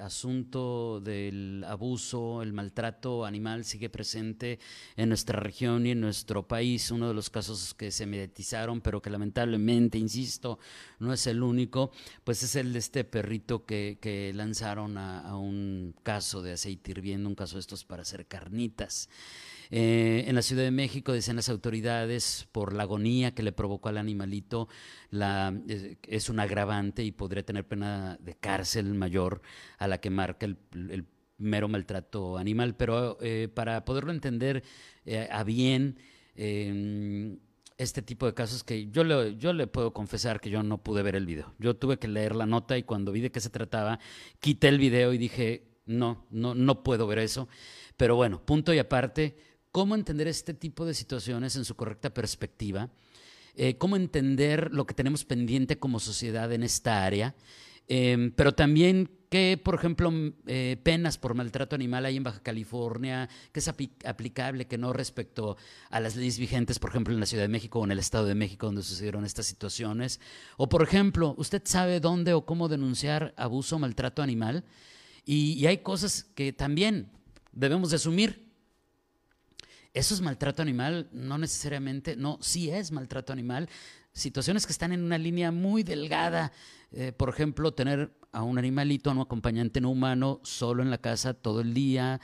asunto 0.00 1.00
del 1.00 1.64
abuso, 1.66 2.42
el 2.42 2.52
maltrato 2.52 3.24
animal 3.24 3.64
sigue 3.64 3.88
presente 3.88 4.58
en 4.96 5.08
nuestra 5.08 5.40
región 5.40 5.86
y 5.86 5.92
en 5.92 6.00
nuestro 6.00 6.46
país. 6.46 6.90
Uno 6.90 7.08
de 7.08 7.14
los 7.14 7.30
casos 7.30 7.74
que 7.74 7.90
se 7.90 8.06
mediatizaron, 8.06 8.80
pero 8.80 9.02
que 9.02 9.10
lamentablemente, 9.10 9.98
insisto, 9.98 10.58
no 10.98 11.12
es 11.12 11.26
el 11.26 11.42
único, 11.42 11.92
pues 12.24 12.42
es 12.42 12.56
el 12.56 12.72
de 12.72 12.78
este 12.78 13.04
perrito 13.04 13.64
que, 13.64 13.98
lanzaron 14.34 14.98
a, 14.98 15.20
a 15.20 15.36
un 15.36 15.94
caso 16.02 16.42
de 16.42 16.52
aceite 16.52 16.90
hirviendo, 16.90 17.28
un 17.28 17.34
caso 17.34 17.56
de 17.56 17.60
estos 17.60 17.84
para 17.84 18.02
hacer 18.02 18.26
carnitas. 18.26 19.08
Eh, 19.70 20.24
en 20.26 20.34
la 20.34 20.42
Ciudad 20.42 20.62
de 20.62 20.70
México, 20.70 21.12
dicen 21.12 21.36
las 21.36 21.48
autoridades, 21.48 22.48
por 22.52 22.74
la 22.74 22.84
agonía 22.84 23.34
que 23.34 23.42
le 23.42 23.52
provocó 23.52 23.88
al 23.88 23.98
animalito, 23.98 24.68
la, 25.10 25.54
es 26.06 26.28
un 26.28 26.40
agravante 26.40 27.04
y 27.04 27.12
podría 27.12 27.44
tener 27.44 27.66
pena 27.66 28.18
de 28.20 28.34
cárcel 28.34 28.94
mayor 28.94 29.42
a 29.78 29.88
la 29.88 30.00
que 30.00 30.10
marca 30.10 30.46
el, 30.46 31.06
mero 31.38 31.68
maltrato 31.68 32.36
animal. 32.36 32.74
Pero 32.76 33.18
eh, 33.20 33.48
para 33.52 33.84
poderlo 33.84 34.10
entender 34.10 34.64
eh, 35.04 35.28
a 35.30 35.44
bien, 35.44 35.98
em, 36.34 37.38
este 37.78 38.02
tipo 38.02 38.26
de 38.26 38.34
casos 38.34 38.64
que 38.64 38.90
yo 38.90 39.04
le, 39.04 39.36
yo 39.36 39.52
le 39.52 39.68
puedo 39.68 39.92
confesar 39.92 40.40
que 40.40 40.50
yo 40.50 40.64
no 40.64 40.82
pude 40.82 41.02
ver 41.02 41.14
el 41.14 41.26
video. 41.26 41.54
Yo 41.58 41.76
tuve 41.76 41.98
que 41.98 42.08
leer 42.08 42.34
la 42.34 42.44
nota 42.44 42.76
y 42.76 42.82
cuando 42.82 43.12
vi 43.12 43.20
de 43.20 43.30
qué 43.30 43.40
se 43.40 43.50
trataba, 43.50 44.00
quité 44.40 44.68
el 44.68 44.78
video 44.78 45.12
y 45.12 45.18
dije, 45.18 45.68
no, 45.86 46.26
no, 46.30 46.54
no 46.54 46.82
puedo 46.82 47.06
ver 47.06 47.20
eso. 47.20 47.48
Pero 47.96 48.16
bueno, 48.16 48.44
punto 48.44 48.74
y 48.74 48.78
aparte, 48.78 49.36
cómo 49.78 49.94
entender 49.94 50.26
este 50.26 50.54
tipo 50.54 50.84
de 50.84 50.92
situaciones 50.92 51.54
en 51.54 51.64
su 51.64 51.76
correcta 51.76 52.12
perspectiva, 52.12 52.90
eh, 53.54 53.78
cómo 53.78 53.94
entender 53.94 54.74
lo 54.74 54.88
que 54.88 54.92
tenemos 54.92 55.24
pendiente 55.24 55.78
como 55.78 56.00
sociedad 56.00 56.52
en 56.52 56.64
esta 56.64 57.04
área, 57.04 57.36
em, 57.86 58.32
pero 58.32 58.56
también 58.56 59.08
qué, 59.30 59.56
por 59.62 59.76
ejemplo, 59.76 60.10
eh, 60.48 60.78
penas 60.82 61.16
por 61.16 61.34
maltrato 61.34 61.76
animal 61.76 62.06
hay 62.06 62.16
en 62.16 62.24
Baja 62.24 62.42
California, 62.42 63.28
qué 63.52 63.60
es 63.60 63.68
aplicable, 63.68 64.66
qué 64.66 64.78
no 64.78 64.92
respecto 64.92 65.56
a 65.90 66.00
las 66.00 66.16
leyes 66.16 66.40
vigentes, 66.40 66.80
por 66.80 66.90
ejemplo, 66.90 67.14
en 67.14 67.20
la 67.20 67.26
Ciudad 67.26 67.44
de 67.44 67.48
México 67.48 67.78
o 67.78 67.84
en 67.84 67.92
el 67.92 68.00
Estado 68.00 68.26
de 68.26 68.34
México 68.34 68.66
donde 68.66 68.82
sucedieron 68.82 69.24
estas 69.24 69.46
situaciones. 69.46 70.18
O, 70.56 70.68
por 70.68 70.82
ejemplo, 70.82 71.36
¿usted 71.38 71.62
sabe 71.64 72.00
dónde 72.00 72.32
o 72.32 72.44
cómo 72.44 72.66
denunciar 72.66 73.32
abuso 73.36 73.76
o 73.76 73.78
maltrato 73.78 74.22
animal? 74.22 74.64
Y, 75.24 75.64
hay 75.66 75.78
cosas 75.78 76.24
que 76.34 76.52
también 76.52 77.12
debemos 77.52 77.90
de 77.90 77.96
asumir 77.96 78.47
eso 79.98 80.14
es 80.14 80.20
maltrato 80.20 80.62
animal, 80.62 81.08
no 81.12 81.38
necesariamente, 81.38 82.16
no, 82.16 82.38
sí 82.40 82.70
es 82.70 82.92
maltrato 82.92 83.32
animal. 83.32 83.68
Situaciones 84.12 84.64
que 84.64 84.72
están 84.72 84.92
en 84.92 85.02
una 85.02 85.18
línea 85.18 85.50
muy 85.50 85.82
delgada, 85.82 86.52
eh, 86.92 87.12
por 87.12 87.28
ejemplo, 87.28 87.72
tener 87.72 88.12
a 88.32 88.42
un 88.42 88.58
animalito, 88.58 89.10
a 89.10 89.12
un 89.12 89.20
acompañante 89.20 89.80
no 89.80 89.90
humano, 89.90 90.40
solo 90.44 90.82
en 90.82 90.90
la 90.90 90.98
casa 90.98 91.34
todo 91.34 91.60
el 91.60 91.74
día, 91.74 92.20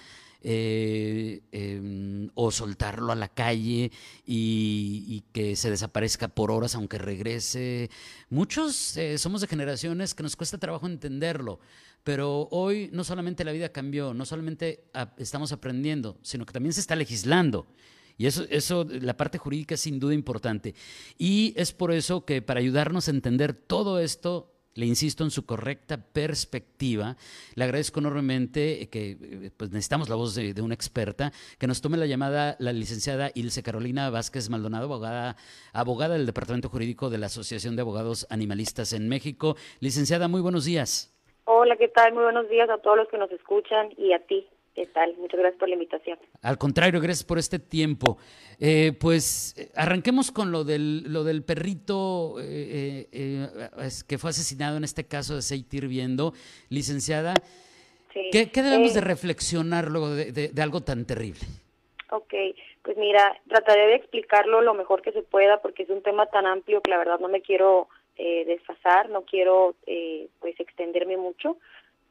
eh, 0.47 1.41
em, 1.53 2.28
o 2.34 2.50
soltarlo 2.50 3.11
a 3.11 3.14
la 3.14 3.28
calle 3.28 3.91
y, 4.27 5.25
que 5.33 5.56
se 5.56 5.70
desaparezca 5.70 6.28
por 6.28 6.50
horas 6.50 6.75
aunque 6.75 6.98
regrese. 6.98 7.91
Muchos 8.28 8.97
eh, 8.98 9.17
somos 9.17 9.41
de 9.41 9.47
generaciones 9.47 10.15
que 10.15 10.22
nos 10.22 10.37
cuesta 10.37 10.59
trabajo 10.59 10.87
entenderlo. 10.87 11.61
Pero 12.05 12.48
hoy 12.50 12.91
no 12.92 13.03
solamente 13.05 13.45
la 13.45 13.53
vida 13.53 13.70
cambió, 13.70 14.12
no 14.12 14.27
solamente 14.27 14.84
estamos 15.17 15.53
aprendiendo, 15.53 16.19
sino 16.20 16.45
que 16.45 16.53
también 16.53 16.75
se 16.75 16.81
está 16.81 16.95
legislando. 16.95 17.67
Y 18.19 18.27
eso, 18.27 18.44
eso, 18.50 18.84
la 18.84 19.16
parte 19.16 19.38
jurídica 19.38 19.75
es 19.75 19.81
sin 19.81 19.99
duda 19.99 20.12
importante. 20.12 20.75
Y 21.16 21.54
es 21.56 21.72
por 21.72 21.91
eso 21.91 22.27
que 22.27 22.43
para 22.43 22.60
ayudarnos 22.60 23.09
a 23.09 23.12
entender 23.12 23.54
todo 23.54 23.99
esto, 23.99 24.53
le 24.74 24.86
insisto 24.86 25.24
en 25.24 25.30
su 25.30 25.46
correcta 25.46 25.98
perspectiva, 25.98 27.16
le 27.54 27.64
agradezco 27.64 28.00
enormemente 28.00 28.88
que 28.90 29.50
pues 29.56 29.70
necesitamos 29.70 30.08
la 30.08 30.16
voz 30.16 30.34
de, 30.34 30.54
de, 30.54 30.62
una 30.62 30.74
experta, 30.74 31.32
que 31.58 31.66
nos 31.66 31.80
tome 31.80 31.96
la 31.96 32.06
llamada 32.06 32.56
la 32.58 32.72
licenciada 32.72 33.30
Ilse 33.34 33.62
Carolina 33.62 34.10
Vázquez 34.10 34.50
Maldonado, 34.50 34.84
abogada, 34.84 35.36
abogada 35.72 36.14
del 36.14 36.26
Departamento 36.26 36.68
Jurídico 36.68 37.10
de 37.10 37.18
la 37.18 37.26
Asociación 37.26 37.76
de 37.76 37.82
Abogados 37.82 38.26
Animalistas 38.30 38.92
en 38.92 39.08
México. 39.08 39.56
Licenciada, 39.80 40.28
muy 40.28 40.40
buenos 40.40 40.64
días. 40.64 41.10
Hola, 41.44 41.76
¿qué 41.76 41.88
tal? 41.88 42.14
Muy 42.14 42.24
buenos 42.24 42.48
días 42.48 42.70
a 42.70 42.78
todos 42.78 42.96
los 42.96 43.08
que 43.08 43.18
nos 43.18 43.30
escuchan 43.30 43.91
y 43.98 44.12
a 44.12 44.18
ti. 44.26 44.48
¿Qué 44.74 44.86
tal? 44.86 45.14
Muchas 45.18 45.38
gracias 45.38 45.58
por 45.58 45.68
la 45.68 45.74
invitación. 45.74 46.18
Al 46.42 46.58
contrario, 46.58 47.00
gracias 47.00 47.24
por 47.24 47.38
este 47.38 47.58
tiempo. 47.58 48.18
Eh, 48.60 48.92
pues 48.98 49.54
eh, 49.56 49.70
arranquemos 49.76 50.32
con 50.32 50.50
lo 50.50 50.64
del, 50.64 51.12
lo 51.12 51.22
del 51.22 51.44
perrito 51.44 52.36
eh, 52.40 53.06
que 54.08 54.18
fue 54.18 54.30
asesinado 54.30 54.76
en 54.76 54.84
este 54.84 55.06
caso 55.06 55.34
de 55.34 55.38
aceite 55.40 55.76
hirviendo. 55.76 56.32
Licenciada, 56.70 57.34
¿qué, 58.32 58.50
debemos 58.52 58.94
de 58.94 59.00
reflexionar 59.00 59.90
luego 59.90 60.10
de, 60.10 60.32
de 60.32 60.62
algo 60.62 60.80
tan 60.80 61.06
terrible? 61.06 61.46
Ok, 62.10 62.34
pues 62.82 62.96
mira, 62.96 63.41
trataré 63.48 63.88
de 63.88 63.94
explicarlo 63.96 64.60
lo 64.60 64.74
mejor 64.74 65.02
que 65.02 65.10
se 65.10 65.22
pueda 65.22 65.60
porque 65.60 65.82
es 65.84 65.91
un 65.91 66.02
tema 66.02 66.26
tan 66.26 66.46
amplio 66.46 66.80
que 66.80 66.91
la 66.91 66.98
verdad 66.98 67.18
no 67.18 67.28
me 67.28 67.41
quiero 67.41 67.88
eh, 68.16 68.44
desfasar, 68.44 69.08
no 69.08 69.22
quiero 69.22 69.74
eh, 69.86 70.28
pues 70.38 70.58
extenderme 70.60 71.16
mucho, 71.16 71.56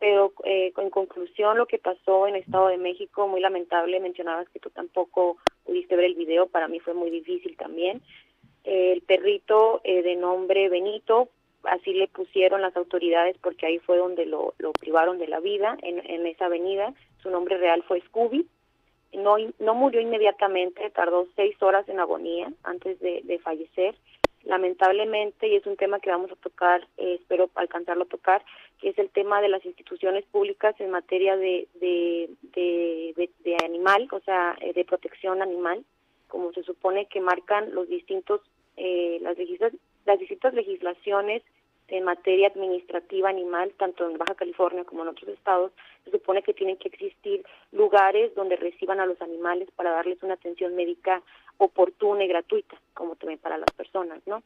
pero 0.03 0.33
eh, 0.43 0.73
en 0.75 0.89
conclusión 0.89 1.57
lo 1.57 1.65
que 1.65 1.77
pasó 1.77 2.27
en 2.27 2.35
Estado 2.35 2.67
de 2.67 2.77
México, 2.77 3.25
muy 3.25 3.39
lamentable, 3.39 4.01
mencionabas 4.01 4.49
que 4.49 4.59
tú 4.59 4.69
tampoco 4.69 5.37
pudiste 5.63 5.95
ver 5.95 6.03
el 6.03 6.15
video, 6.15 6.47
para 6.47 6.67
mí 6.67 6.81
fue 6.81 6.93
muy 6.93 7.09
difícil 7.09 7.55
también. 7.55 8.01
el 8.65 9.01
perrito 9.03 9.79
de 9.85 10.15
nombre 10.17 10.67
Benito, 10.67 11.29
así 11.63 11.93
le 11.93 12.09
pusieron 12.09 12.61
las 12.61 12.75
autoridades 12.75 13.37
porque 13.37 13.65
ahí 13.65 13.79
fue 13.79 13.95
donde 13.95 14.25
lo, 14.25 14.53
lo 14.57 14.73
privaron 14.73 15.19
de 15.19 15.29
la 15.29 15.39
vida, 15.39 15.77
en, 15.81 16.05
en 16.05 16.25
esa 16.27 16.47
avenida, 16.47 16.93
su 17.21 17.29
nombre 17.29 17.57
real 17.57 17.81
fue 17.83 18.01
Scooby, 18.01 18.45
no, 19.13 19.37
no 19.59 19.73
murió 19.73 20.01
inmediatamente, 20.01 20.89
tardó 20.89 21.27
seis 21.37 21.55
horas 21.63 21.87
en 21.87 22.01
agonía 22.01 22.51
antes 22.63 22.99
de, 22.99 23.21
de 23.23 23.39
fallecer 23.39 23.95
lamentablemente, 24.45 25.47
y 25.47 25.55
es 25.55 25.65
un 25.65 25.77
tema 25.77 25.99
que 25.99 26.09
vamos 26.09 26.31
a 26.31 26.35
tocar, 26.35 26.87
eh, 26.97 27.17
espero 27.19 27.49
alcanzarlo 27.55 28.03
a 28.03 28.07
tocar, 28.07 28.43
que 28.79 28.89
es 28.89 28.97
el 28.97 29.09
tema 29.09 29.41
de 29.41 29.49
las 29.49 29.65
instituciones 29.65 30.25
públicas 30.25 30.75
en 30.79 30.91
materia 30.91 31.37
de, 31.37 31.67
de, 31.75 32.29
de, 32.53 33.57
animal, 33.63 34.07
o 34.11 34.19
sea, 34.21 34.55
eh, 34.59 34.73
de 34.73 34.83
protección 34.83 35.41
animal, 35.41 35.83
como 36.27 36.51
se 36.51 36.63
supone 36.63 37.05
que 37.05 37.21
marcan 37.21 37.73
los 37.73 37.87
distintos, 37.87 38.41
eh, 38.75 39.19
las, 39.21 39.37
las 40.05 40.19
distintas 40.19 40.53
legislaciones 40.53 41.43
en 41.87 42.03
materia 42.03 42.47
administrativa 42.47 43.29
animal, 43.29 43.71
tanto 43.77 44.09
en 44.09 44.17
Baja 44.17 44.35
California 44.35 44.83
como 44.83 45.03
en 45.03 45.09
otros 45.09 45.29
estados, 45.29 45.71
se 46.03 46.11
supone 46.11 46.41
que 46.41 46.53
tienen 46.53 46.77
que 46.77 46.89
existir 46.89 47.45
lugares 47.71 48.33
donde 48.35 48.55
reciban 48.55 48.99
a 48.99 49.05
los 49.05 49.21
animales 49.21 49.69
para 49.75 49.91
darles 49.91 50.21
una 50.23 50.33
atención 50.33 50.75
médica 50.75 51.21
oportuna 51.57 52.23
y 52.23 52.27
gratuita, 52.27 52.79
como 52.93 53.15
también 53.15 53.39
para 53.39 53.57
las 53.57 53.71
personas, 53.71 54.21
¿no? 54.25 54.43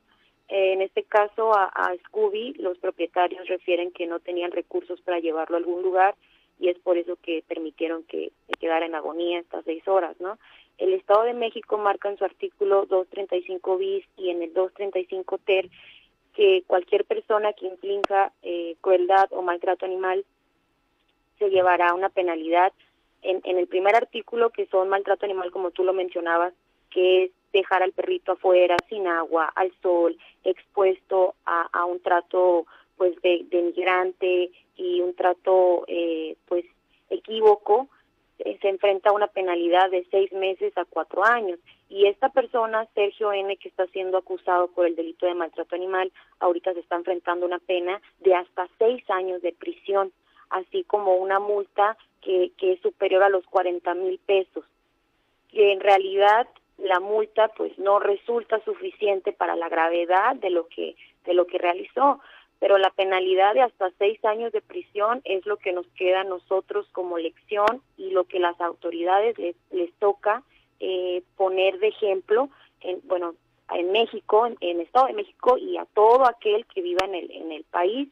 Eh, 0.49 0.73
en 0.73 0.81
este 0.81 1.03
caso, 1.03 1.53
a, 1.53 1.93
Scooby, 2.05 2.53
los 2.59 2.77
propietarios 2.77 3.47
refieren 3.47 3.91
que 3.91 4.07
no 4.07 4.19
tenían 4.19 4.51
recursos 4.51 5.01
para 5.01 5.19
llevarlo 5.19 5.57
a 5.57 5.59
algún 5.59 5.81
lugar 5.81 6.15
y 6.59 6.69
es 6.69 6.79
por 6.79 6.97
eso 6.97 7.17
que 7.21 7.43
permitieron 7.47 8.03
que 8.03 8.31
quedara 8.59 8.85
en 8.85 8.95
agonía 8.95 9.39
estas 9.39 9.65
seis 9.65 9.85
horas, 9.87 10.19
¿no? 10.19 10.37
El 10.77 10.93
Estado 10.93 11.23
de 11.23 11.33
México 11.33 11.77
marca 11.77 12.09
en 12.09 12.17
su 12.17 12.23
artículo 12.23 12.85
235 12.85 13.77
bis 13.77 14.05
y 14.15 14.29
en 14.29 14.41
el 14.41 14.53
235 14.53 15.37
ter 15.39 15.69
que 16.33 16.63
cualquier 16.67 17.03
persona 17.03 17.53
que 17.53 17.65
inflinja 17.65 18.31
eh, 18.43 18.75
crueldad 18.81 19.27
o 19.31 19.41
maltrato 19.41 19.85
animal 19.85 20.23
se 21.39 21.49
llevará 21.49 21.93
una 21.93 22.09
penalidad. 22.09 22.71
En, 23.23 23.41
en 23.43 23.57
el 23.57 23.67
primer 23.67 23.95
artículo, 23.95 24.51
que 24.51 24.67
son 24.67 24.87
maltrato 24.89 25.25
animal, 25.25 25.51
como 25.51 25.71
tú 25.71 25.83
lo 25.83 25.93
mencionabas, 25.93 26.53
que 26.89 27.25
es 27.25 27.31
dejar 27.53 27.83
al 27.83 27.91
perrito 27.91 28.33
afuera, 28.33 28.75
sin 28.89 29.07
agua, 29.07 29.51
al 29.55 29.71
sol, 29.81 30.17
expuesto 30.43 31.35
a, 31.45 31.85
un 31.85 31.99
trato 32.01 32.65
pues 32.97 33.19
de, 33.21 33.45
denigrante 33.49 34.51
y 34.75 35.01
un 35.01 35.15
trato 35.15 35.85
eh, 35.87 36.35
pues 36.47 36.65
equívoco, 37.09 37.87
eh, 38.39 38.57
se 38.61 38.69
enfrenta 38.69 39.09
a 39.09 39.13
una 39.13 39.27
penalidad 39.27 39.89
de 39.89 40.05
seis 40.11 40.31
meses 40.31 40.77
a 40.77 40.85
cuatro 40.85 41.23
años. 41.23 41.59
Y 41.89 42.05
esta 42.07 42.29
persona, 42.29 42.87
Sergio 42.93 43.31
N., 43.31 43.55
que 43.57 43.69
está 43.69 43.87
siendo 43.87 44.17
acusado 44.17 44.67
por 44.67 44.85
el 44.85 44.95
delito 44.95 45.25
de 45.25 45.33
maltrato 45.33 45.75
animal, 45.75 46.11
ahorita 46.39 46.73
se 46.73 46.81
está 46.81 46.95
enfrentando 46.95 47.45
una 47.45 47.59
pena 47.59 48.01
de 48.19 48.35
hasta 48.35 48.67
seis 48.77 49.09
años 49.09 49.41
de 49.41 49.53
prisión, 49.53 50.11
así 50.49 50.83
como 50.83 51.15
una 51.15 51.39
multa 51.39 51.97
que, 52.21 52.51
que 52.57 52.73
es 52.73 52.81
superior 52.81 53.23
a 53.23 53.29
los 53.29 53.45
40 53.45 53.93
mil 53.95 54.19
pesos. 54.19 54.65
Que 55.49 55.71
en 55.71 55.79
realidad 55.79 56.47
la 56.77 56.99
multa 56.99 57.49
pues 57.49 57.77
no 57.79 57.99
resulta 57.99 58.63
suficiente 58.63 59.33
para 59.33 59.55
la 59.55 59.69
gravedad 59.69 60.35
de 60.35 60.49
lo 60.49 60.67
que 60.67 60.95
de 61.25 61.33
lo 61.33 61.47
que 61.47 61.57
realizó 61.57 62.19
pero 62.59 62.77
la 62.77 62.89
penalidad 62.89 63.53
de 63.53 63.61
hasta 63.61 63.91
seis 63.97 64.23
años 64.25 64.51
de 64.51 64.61
prisión 64.61 65.21
es 65.25 65.45
lo 65.45 65.57
que 65.57 65.73
nos 65.73 65.85
queda 65.89 66.21
a 66.21 66.25
nosotros 66.25 66.87
como 66.91 67.17
lección 67.17 67.81
y 67.97 68.09
lo 68.11 68.23
que 68.25 68.39
las 68.39 68.59
autoridades 68.59 69.37
les, 69.37 69.55
les 69.71 69.93
toca 69.95 70.43
eh, 70.79 71.23
poner 71.35 71.79
de 71.79 71.87
ejemplo, 71.89 72.49
en, 72.81 73.01
bueno, 73.05 73.35
en 73.71 73.91
México, 73.91 74.45
en, 74.45 74.57
el 74.61 74.81
Estado 74.81 75.07
de 75.07 75.13
México 75.13 75.57
y 75.57 75.77
a 75.77 75.85
todo 75.85 76.27
aquel 76.27 76.65
que 76.67 76.81
viva 76.81 77.05
en 77.05 77.15
el, 77.15 77.31
en 77.31 77.51
el 77.51 77.63
país, 77.63 78.09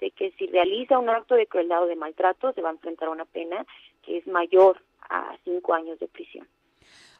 de 0.00 0.10
que 0.10 0.32
si 0.32 0.46
realiza 0.46 0.98
un 0.98 1.08
acto 1.08 1.34
de 1.34 1.46
crueldad 1.46 1.84
o 1.84 1.86
de 1.86 1.96
maltrato 1.96 2.52
se 2.52 2.62
va 2.62 2.70
a 2.70 2.72
enfrentar 2.72 3.08
a 3.08 3.12
una 3.12 3.24
pena 3.24 3.64
que 4.02 4.18
es 4.18 4.26
mayor 4.26 4.82
a 5.08 5.36
cinco 5.44 5.72
años 5.74 5.98
de 6.00 6.08
prisión. 6.08 6.48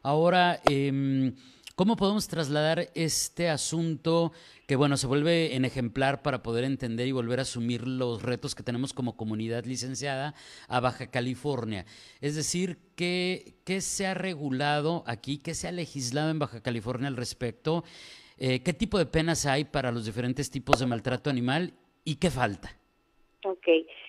Ahora, 0.05 0.61
eh, 0.71 1.33
¿Cómo 1.77 1.97
podemos 1.97 2.29
trasladar 2.29 2.87
este 2.95 3.49
asunto 3.49 4.31
que, 4.69 4.77
bueno, 4.77 4.97
se 4.97 5.09
vuelve 5.09 5.57
en 5.57 5.65
ejemplar 5.65 6.23
para 6.23 6.41
poder 6.41 6.63
entender 6.63 7.09
y 7.09 7.13
volver 7.13 7.41
a 7.41 7.43
asumir 7.43 7.89
los 7.89 8.23
retos 8.23 8.55
que 8.55 8.63
tenemos 8.63 8.93
como 8.93 9.17
comunidad 9.17 9.65
licenciada 9.65 10.35
a 10.69 10.79
Baja 10.79 11.11
California? 11.11 11.85
Es 12.21 12.37
decir, 12.37 12.79
¿qué, 12.95 13.55
qué 13.67 13.81
se 13.81 14.07
ha 14.07 14.15
regulado 14.15 15.03
aquí, 15.09 15.43
qué 15.43 15.53
se 15.55 15.67
ha 15.67 15.73
legislado 15.73 16.31
en 16.31 16.39
Baja 16.39 16.63
California 16.63 17.09
al 17.09 17.17
respecto? 17.17 17.83
Eh, 18.39 18.63
¿Qué 18.63 18.73
tipo 18.73 18.97
de 18.97 19.07
penas 19.07 19.45
hay 19.45 19.65
para 19.65 19.91
los 19.91 20.07
diferentes 20.07 20.53
tipos 20.53 20.79
de 20.79 20.87
maltrato 20.87 21.29
animal 21.29 21.75
y 22.05 22.21
qué 22.21 22.31
falta? 22.31 22.71
Ok, 23.45 23.67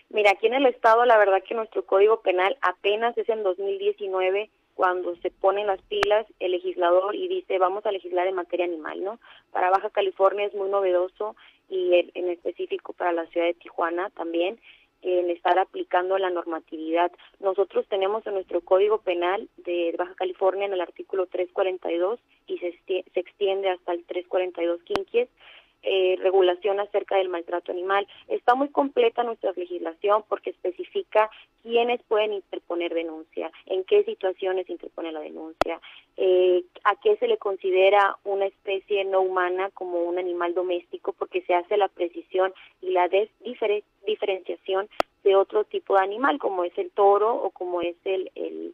mira, 0.09 0.29
aquí 0.29 0.45
en 0.45 0.53
el 0.53 0.67
estado 0.67 1.03
la 1.05 1.17
verdad 1.17 1.41
que 1.41 1.55
nuestro 1.55 1.83
código 1.83 2.21
penal 2.21 2.55
apenas 2.61 3.17
es 3.17 3.27
en 3.27 3.41
2019 3.41 4.51
cuando 4.75 5.15
se 5.17 5.31
ponen 5.31 5.67
las 5.67 5.81
pilas 5.83 6.27
el 6.39 6.51
legislador 6.51 7.15
y 7.15 7.27
dice 7.27 7.57
vamos 7.57 7.85
a 7.85 7.91
legislar 7.91 8.27
en 8.27 8.35
materia 8.35 8.65
animal, 8.65 9.03
¿no? 9.03 9.19
Para 9.51 9.71
Baja 9.71 9.89
California 9.89 10.45
es 10.45 10.53
muy 10.53 10.69
novedoso 10.69 11.35
y 11.69 12.11
en 12.13 12.29
específico 12.29 12.93
para 12.93 13.11
la 13.11 13.25
ciudad 13.27 13.47
de 13.47 13.55
Tijuana 13.55 14.09
también 14.11 14.59
en 15.01 15.29
estar 15.29 15.57
aplicando 15.59 16.17
la 16.17 16.29
normatividad. 16.29 17.11
Nosotros 17.39 17.85
tenemos 17.87 18.25
en 18.25 18.33
nuestro 18.33 18.61
Código 18.61 18.99
Penal 18.99 19.47
de 19.57 19.93
Baja 19.97 20.15
California 20.15 20.65
en 20.65 20.73
el 20.73 20.81
artículo 20.81 21.27
342 21.27 22.19
y 22.47 22.57
se, 22.57 22.79
se 22.85 23.19
extiende 23.19 23.69
hasta 23.69 23.93
el 23.93 24.03
342 24.05 24.81
quinquies 24.83 25.29
eh, 25.87 26.17
regulación 26.19 26.79
acerca 26.79 27.17
del 27.17 27.29
maltrato 27.29 27.71
animal. 27.71 28.07
Está 28.27 28.55
muy 28.55 28.69
completa 28.69 29.23
nuestra 29.23 29.53
legislación 29.55 30.23
porque 30.27 30.49
especifica 30.49 31.29
quiénes 31.61 32.01
pueden 32.07 32.33
interponer 32.33 32.93
denuncia, 32.93 33.51
en 33.67 33.83
qué 33.83 34.03
situaciones 34.03 34.67
interpone 34.67 35.11
la 35.11 35.19
denuncia, 35.19 35.79
eh, 36.17 36.63
a 36.83 36.95
qué 36.95 37.17
se 37.17 37.27
le 37.27 37.37
considera 37.37 38.17
una 38.23 38.45
especie 38.45 39.05
no 39.05 39.21
humana 39.21 39.69
como 39.75 40.03
un 40.03 40.17
animal 40.17 40.55
doméstico 40.55 41.13
porque 41.13 41.43
se 41.43 41.53
hace 41.53 41.77
la 41.77 41.87
precisión 41.87 42.51
y 42.81 42.89
la 42.89 43.07
diferenciación 44.05 44.89
de 45.23 45.35
otro 45.35 45.65
tipo 45.65 45.95
de 45.95 46.03
animal 46.03 46.39
como 46.39 46.63
es 46.63 46.75
el 46.77 46.89
toro 46.91 47.33
o 47.35 47.51
como 47.51 47.81
es 47.81 47.95
el, 48.05 48.31
el 48.33 48.73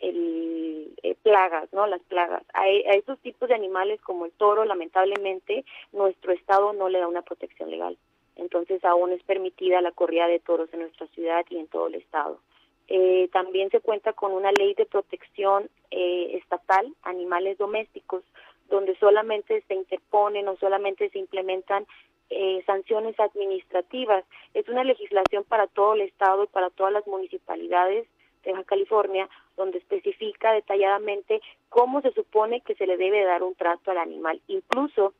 el, 0.00 0.92
eh, 1.02 1.16
plagas, 1.22 1.72
¿no? 1.72 1.86
Las 1.86 2.02
plagas. 2.02 2.42
A, 2.54 2.62
a, 2.62 2.68
esos 2.68 3.18
tipos 3.20 3.48
de 3.48 3.54
animales 3.54 4.00
como 4.00 4.26
el 4.26 4.32
toro, 4.32 4.64
lamentablemente, 4.64 5.64
nuestro 5.92 6.32
estado 6.32 6.72
no 6.72 6.88
le 6.88 6.98
da 6.98 7.08
una 7.08 7.22
protección 7.22 7.70
legal. 7.70 7.96
Entonces 8.36 8.84
aún 8.84 9.12
es 9.12 9.22
permitida 9.24 9.80
la 9.80 9.92
corrida 9.92 10.28
de 10.28 10.38
toros 10.38 10.72
en 10.72 10.80
nuestra 10.80 11.06
ciudad 11.08 11.44
y 11.50 11.58
en 11.58 11.66
todo 11.66 11.88
el 11.88 11.96
estado. 11.96 12.40
Eh, 12.88 13.28
también 13.32 13.70
se 13.70 13.80
cuenta 13.80 14.14
con 14.14 14.32
una 14.32 14.50
ley 14.52 14.74
de 14.74 14.86
protección 14.86 15.68
eh, 15.90 16.38
estatal, 16.42 16.90
animales 17.02 17.58
domésticos, 17.58 18.24
donde 18.70 18.96
solamente 18.96 19.62
se 19.68 19.74
interponen 19.74 20.48
o 20.48 20.56
solamente 20.56 21.10
se 21.10 21.18
implementan 21.18 21.86
eh, 22.30 22.62
sanciones 22.66 23.18
administrativas. 23.20 24.24
Es 24.54 24.68
una 24.68 24.84
legislación 24.84 25.44
para 25.44 25.66
todo 25.66 25.94
el 25.94 26.02
estado 26.02 26.44
y 26.44 26.48
para 26.48 26.70
todas 26.70 26.92
las 26.92 27.06
municipalidades 27.06 28.06
de 28.44 28.52
Baja 28.52 28.64
California, 28.64 29.28
donde 29.58 29.78
especifica 29.78 30.52
detalladamente 30.52 31.42
cómo 31.68 32.00
se 32.00 32.12
supone 32.12 32.62
que 32.62 32.74
se 32.76 32.86
le 32.86 32.96
debe 32.96 33.24
dar 33.24 33.42
un 33.42 33.54
trato 33.54 33.90
al 33.90 33.98
animal. 33.98 34.40
Incluso, 34.46 35.12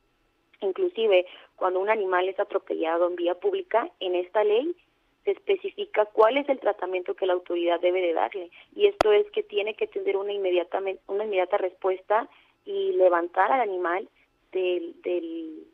inclusive, 0.61 1.27
cuando 1.55 1.79
un 1.79 1.89
animal 1.89 2.27
es 2.27 2.39
atropellado 2.39 3.07
en 3.07 3.15
vía 3.15 3.35
pública, 3.35 3.87
en 3.99 4.15
esta 4.15 4.43
ley 4.43 4.75
se 5.25 5.31
especifica 5.31 6.05
cuál 6.05 6.37
es 6.37 6.47
el 6.49 6.59
tratamiento 6.59 7.13
que 7.13 7.27
la 7.27 7.33
autoridad 7.33 7.79
debe 7.79 8.01
de 8.01 8.13
darle. 8.13 8.49
Y 8.75 8.87
esto 8.87 9.11
es 9.11 9.29
que 9.31 9.43
tiene 9.43 9.75
que 9.75 9.85
tener 9.85 10.17
una, 10.17 10.33
inmediatamente, 10.33 11.03
una 11.07 11.25
inmediata 11.25 11.57
respuesta 11.57 12.27
y 12.65 12.93
levantar 12.93 13.51
al 13.51 13.61
animal 13.61 14.07
del, 14.51 14.99
del 15.01 15.67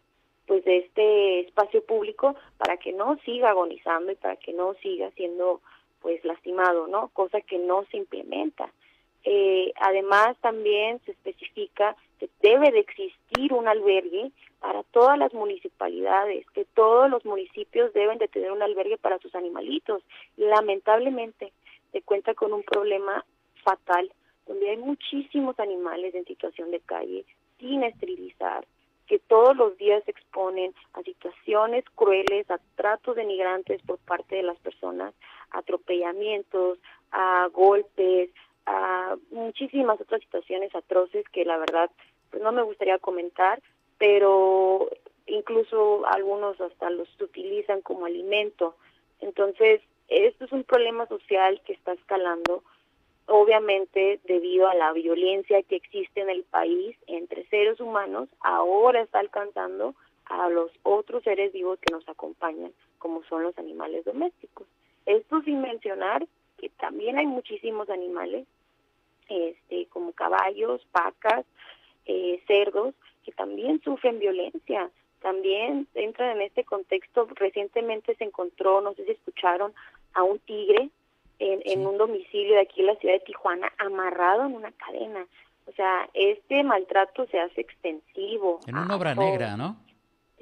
pues 0.47 0.63
de 0.63 0.77
este 0.77 1.39
espacio 1.41 1.83
público 1.83 2.35
para 2.57 2.77
que 2.77 2.93
no 2.93 3.17
siga 3.25 3.49
agonizando 3.49 4.11
y 4.11 4.15
para 4.15 4.35
que 4.35 4.53
no 4.53 4.73
siga 4.75 5.09
siendo 5.11 5.61
pues 6.05 6.23
lastimado, 6.23 6.85
¿no? 6.85 7.07
Cosa 7.13 7.41
que 7.41 7.57
no 7.57 7.83
se 7.89 7.97
implementa. 7.97 8.71
Eh, 9.23 9.73
además, 9.77 10.37
también 10.39 10.99
se 11.03 11.13
especifica 11.13 11.95
que 12.19 12.29
debe 12.43 12.71
de 12.71 12.81
existir 12.81 13.51
un 13.53 13.67
albergue 13.67 14.29
para 14.59 14.83
todas 14.83 15.17
las 15.17 15.33
municipalidades, 15.33 16.45
que 16.51 16.63
todos 16.75 17.09
los 17.09 17.25
municipios 17.25 17.91
deben 17.93 18.19
de 18.19 18.27
tener 18.27 18.51
un 18.51 18.61
albergue 18.61 18.99
para 18.99 19.17
sus 19.17 19.33
animalitos. 19.33 20.03
Lamentablemente, 20.37 21.51
se 21.91 22.03
cuenta 22.03 22.35
con 22.35 22.53
un 22.53 22.61
problema 22.61 23.25
fatal, 23.63 24.13
donde 24.45 24.69
hay 24.69 24.77
muchísimos 24.77 25.59
animales 25.59 26.13
en 26.13 26.25
situación 26.25 26.69
de 26.69 26.81
calle, 26.81 27.25
sin 27.57 27.83
esterilizar, 27.83 28.63
que 29.07 29.17
todos 29.17 29.57
los 29.57 29.75
días 29.79 30.03
se 30.03 30.11
exponen 30.11 30.71
a 30.93 31.01
situaciones 31.01 31.83
crueles, 31.95 32.47
a 32.51 32.59
tratos 32.75 33.15
denigrantes 33.15 33.81
por 33.81 33.97
parte 33.97 34.35
de 34.35 34.43
las 34.43 34.59
personas, 34.59 35.15
atropellamientos, 35.51 36.79
a 37.11 37.47
golpes, 37.51 38.29
a 38.65 39.15
muchísimas 39.31 39.99
otras 40.01 40.21
situaciones 40.21 40.73
atroces 40.75 41.27
que 41.29 41.45
la 41.45 41.57
verdad 41.57 41.89
pues 42.31 42.41
no 42.41 42.51
me 42.51 42.63
gustaría 42.63 42.99
comentar, 42.99 43.61
pero 43.97 44.89
incluso 45.27 46.05
algunos 46.07 46.59
hasta 46.59 46.89
los 46.89 47.09
utilizan 47.21 47.81
como 47.81 48.05
alimento. 48.05 48.75
Entonces, 49.21 49.81
esto 50.07 50.45
es 50.45 50.51
un 50.51 50.63
problema 50.63 51.07
social 51.07 51.61
que 51.65 51.73
está 51.73 51.93
escalando, 51.93 52.63
obviamente 53.27 54.19
debido 54.25 54.67
a 54.67 54.75
la 54.75 54.93
violencia 54.93 55.63
que 55.63 55.77
existe 55.77 56.21
en 56.21 56.29
el 56.29 56.43
país 56.43 56.95
entre 57.07 57.47
seres 57.47 57.79
humanos, 57.79 58.29
ahora 58.41 59.01
está 59.01 59.19
alcanzando 59.19 59.95
a 60.25 60.49
los 60.49 60.71
otros 60.83 61.23
seres 61.23 61.53
vivos 61.53 61.79
que 61.79 61.93
nos 61.93 62.07
acompañan, 62.09 62.73
como 62.97 63.23
son 63.23 63.43
los 63.43 63.57
animales 63.57 64.05
domésticos. 64.05 64.67
Esto 65.05 65.41
sin 65.43 65.61
mencionar 65.61 66.25
que 66.57 66.69
también 66.69 67.17
hay 67.17 67.25
muchísimos 67.25 67.89
animales, 67.89 68.47
este, 69.29 69.87
como 69.87 70.11
caballos, 70.13 70.85
vacas, 70.91 71.45
eh, 72.05 72.41
cerdos, 72.47 72.93
que 73.23 73.31
también 73.31 73.81
sufren 73.81 74.19
violencia, 74.19 74.89
también 75.21 75.87
entran 75.95 76.37
en 76.37 76.43
este 76.43 76.63
contexto. 76.63 77.27
Recientemente 77.35 78.15
se 78.15 78.23
encontró, 78.23 78.81
no 78.81 78.93
sé 78.93 79.05
si 79.05 79.11
escucharon, 79.11 79.73
a 80.13 80.23
un 80.23 80.39
tigre 80.39 80.89
en, 81.39 81.61
en 81.65 81.85
un 81.85 81.97
domicilio 81.97 82.55
de 82.55 82.61
aquí 82.61 82.81
en 82.81 82.87
la 82.87 82.95
ciudad 82.95 83.15
de 83.15 83.25
Tijuana, 83.25 83.71
amarrado 83.77 84.45
en 84.45 84.53
una 84.53 84.71
cadena. 84.71 85.25
O 85.67 85.71
sea, 85.71 86.07
este 86.13 86.63
maltrato 86.63 87.25
se 87.27 87.39
hace 87.39 87.61
extensivo. 87.61 88.59
En 88.67 88.77
una 88.77 88.95
obra 88.95 89.15
negra, 89.15 89.57
¿no? 89.57 89.77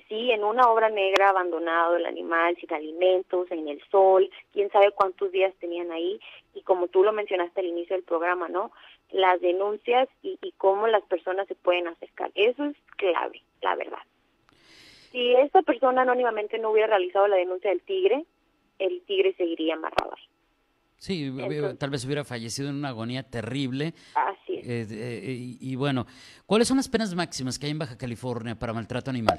Sí, 0.08 0.32
en 0.32 0.44
una 0.44 0.70
obra 0.70 0.90
negra 0.90 1.30
abandonado 1.30 1.96
el 1.96 2.06
animal, 2.06 2.56
sin 2.60 2.74
alimentos, 2.74 3.50
en 3.52 3.68
el 3.68 3.82
sol, 3.90 4.30
quién 4.52 4.70
sabe 4.72 4.92
cuántos 4.92 5.32
días 5.32 5.54
tenían 5.60 5.92
ahí, 5.92 6.20
y 6.54 6.62
como 6.62 6.88
tú 6.88 7.04
lo 7.04 7.12
mencionaste 7.12 7.62
al 7.62 7.68
inicio 7.68 7.96
del 7.96 8.06
programa, 8.06 8.48
¿no? 8.48 8.72
Las 9.12 9.42
denuncias 9.42 10.10
y, 10.22 10.38
y 10.42 10.52
cómo 10.54 10.88
las 10.88 11.04
personas 11.04 11.48
se 11.48 11.56
pueden 11.56 11.88
acercar. 11.88 12.32
Eso 12.36 12.66
es 12.66 12.76
clave, 12.98 13.42
la 13.62 13.76
verdad. 13.76 14.00
Si 15.12 15.34
esta 15.36 15.62
persona 15.62 16.02
anónimamente 16.02 16.58
no 16.58 16.72
hubiera 16.72 16.88
realizado 16.88 17.28
la 17.28 17.36
denuncia 17.36 17.70
del 17.70 17.82
tigre, 17.82 18.26
el 18.80 19.02
tigre 19.06 19.34
seguiría 19.36 19.76
amarrado 19.76 20.14
ahí. 20.16 20.24
Sí, 20.98 21.30
tal 21.78 21.90
vez 21.90 22.06
hubiera 22.06 22.24
fallecido 22.24 22.70
en 22.70 22.76
una 22.76 22.90
agonía 22.90 23.24
terrible. 23.24 23.94
Así 24.16 24.56
es. 24.56 24.90
Eh, 24.90 25.20
eh, 25.22 25.32
y, 25.32 25.58
y, 25.60 25.76
bueno, 25.76 26.08
¿cuáles 26.46 26.68
son 26.68 26.78
las 26.78 26.88
penas 26.88 27.14
máximas 27.14 27.60
que 27.60 27.66
hay 27.66 27.74
en 27.74 27.80
Baja 27.80 27.98
California 27.98 28.58
para 28.58 28.72
maltrato 28.72 29.10
animal? 29.10 29.38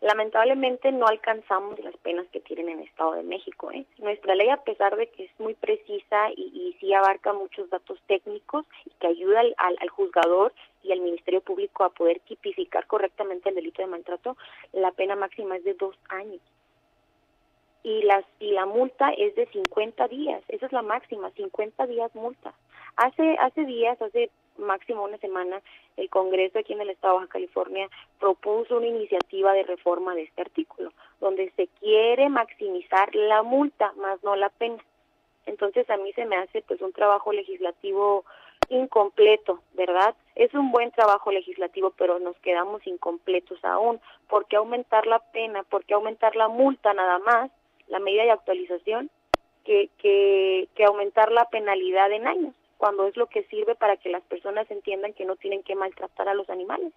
Lamentablemente 0.00 0.92
no 0.92 1.06
alcanzamos 1.06 1.78
las 1.80 1.96
penas 1.98 2.26
que 2.32 2.40
tienen 2.40 2.68
en 2.68 2.78
el 2.80 2.88
Estado 2.88 3.14
de 3.14 3.22
México. 3.22 3.70
¿eh? 3.72 3.84
Nuestra 3.98 4.34
ley, 4.34 4.48
a 4.48 4.62
pesar 4.62 4.96
de 4.96 5.08
que 5.08 5.24
es 5.24 5.40
muy 5.40 5.54
precisa 5.54 6.30
y, 6.36 6.42
y 6.42 6.76
sí 6.80 6.92
abarca 6.92 7.32
muchos 7.32 7.68
datos 7.70 7.98
técnicos 8.06 8.64
y 8.84 8.90
que 9.00 9.06
ayuda 9.06 9.40
al, 9.40 9.54
al, 9.58 9.76
al, 9.80 9.88
juzgador 9.88 10.52
y 10.82 10.92
al 10.92 11.00
Ministerio 11.00 11.40
Público 11.40 11.84
a 11.84 11.90
poder 11.90 12.20
tipificar 12.20 12.86
correctamente 12.86 13.48
el 13.48 13.54
delito 13.54 13.82
de 13.82 13.88
maltrato, 13.88 14.36
la 14.72 14.92
pena 14.92 15.16
máxima 15.16 15.56
es 15.56 15.64
de 15.64 15.74
dos 15.74 15.96
años. 16.08 16.40
Y, 17.82 18.02
las, 18.02 18.24
y 18.40 18.52
la 18.52 18.64
multa 18.64 19.10
es 19.10 19.34
de 19.34 19.46
50 19.46 20.08
días, 20.08 20.42
esa 20.48 20.66
es 20.66 20.72
la 20.72 20.82
máxima, 20.82 21.30
50 21.32 21.86
días 21.86 22.14
multa. 22.14 22.54
Hace, 22.96 23.36
hace 23.38 23.64
días, 23.64 24.00
hace 24.00 24.30
máximo 24.58 25.04
una 25.04 25.18
semana, 25.18 25.60
el 25.96 26.08
Congreso 26.10 26.58
aquí 26.58 26.72
en 26.72 26.80
el 26.80 26.90
Estado 26.90 27.14
de 27.14 27.20
Baja 27.20 27.32
California 27.32 27.88
propuso 28.18 28.76
una 28.76 28.86
iniciativa 28.86 29.52
de 29.52 29.62
reforma 29.64 30.14
de 30.14 30.22
este 30.22 30.42
artículo, 30.42 30.92
donde 31.20 31.50
se 31.56 31.68
quiere 31.80 32.28
maximizar 32.28 33.14
la 33.14 33.42
multa, 33.42 33.92
más 33.96 34.22
no 34.22 34.36
la 34.36 34.48
pena. 34.50 34.82
Entonces 35.46 35.88
a 35.90 35.96
mí 35.96 36.12
se 36.12 36.24
me 36.24 36.36
hace 36.36 36.62
pues 36.62 36.80
un 36.80 36.92
trabajo 36.92 37.32
legislativo 37.32 38.24
incompleto, 38.68 39.60
¿verdad? 39.74 40.14
Es 40.34 40.52
un 40.54 40.70
buen 40.72 40.90
trabajo 40.90 41.30
legislativo, 41.30 41.92
pero 41.96 42.18
nos 42.18 42.36
quedamos 42.38 42.86
incompletos 42.86 43.62
aún. 43.64 44.00
¿Por 44.28 44.46
qué 44.46 44.56
aumentar 44.56 45.06
la 45.06 45.18
pena? 45.18 45.62
¿Por 45.64 45.84
qué 45.84 45.94
aumentar 45.94 46.34
la 46.36 46.48
multa 46.48 46.94
nada 46.94 47.18
más? 47.18 47.50
La 47.88 47.98
medida 47.98 48.24
de 48.24 48.30
actualización, 48.30 49.10
que, 49.64 49.90
que, 49.98 50.68
que 50.74 50.84
aumentar 50.84 51.32
la 51.32 51.44
penalidad 51.46 52.10
en 52.12 52.26
años, 52.26 52.54
cuando 52.84 53.06
es 53.06 53.16
lo 53.16 53.28
que 53.28 53.44
sirve 53.44 53.74
para 53.74 53.96
que 53.96 54.10
las 54.10 54.22
personas 54.24 54.70
entiendan 54.70 55.14
que 55.14 55.24
no 55.24 55.36
tienen 55.36 55.62
que 55.62 55.74
maltratar 55.74 56.28
a 56.28 56.34
los 56.34 56.50
animales. 56.50 56.92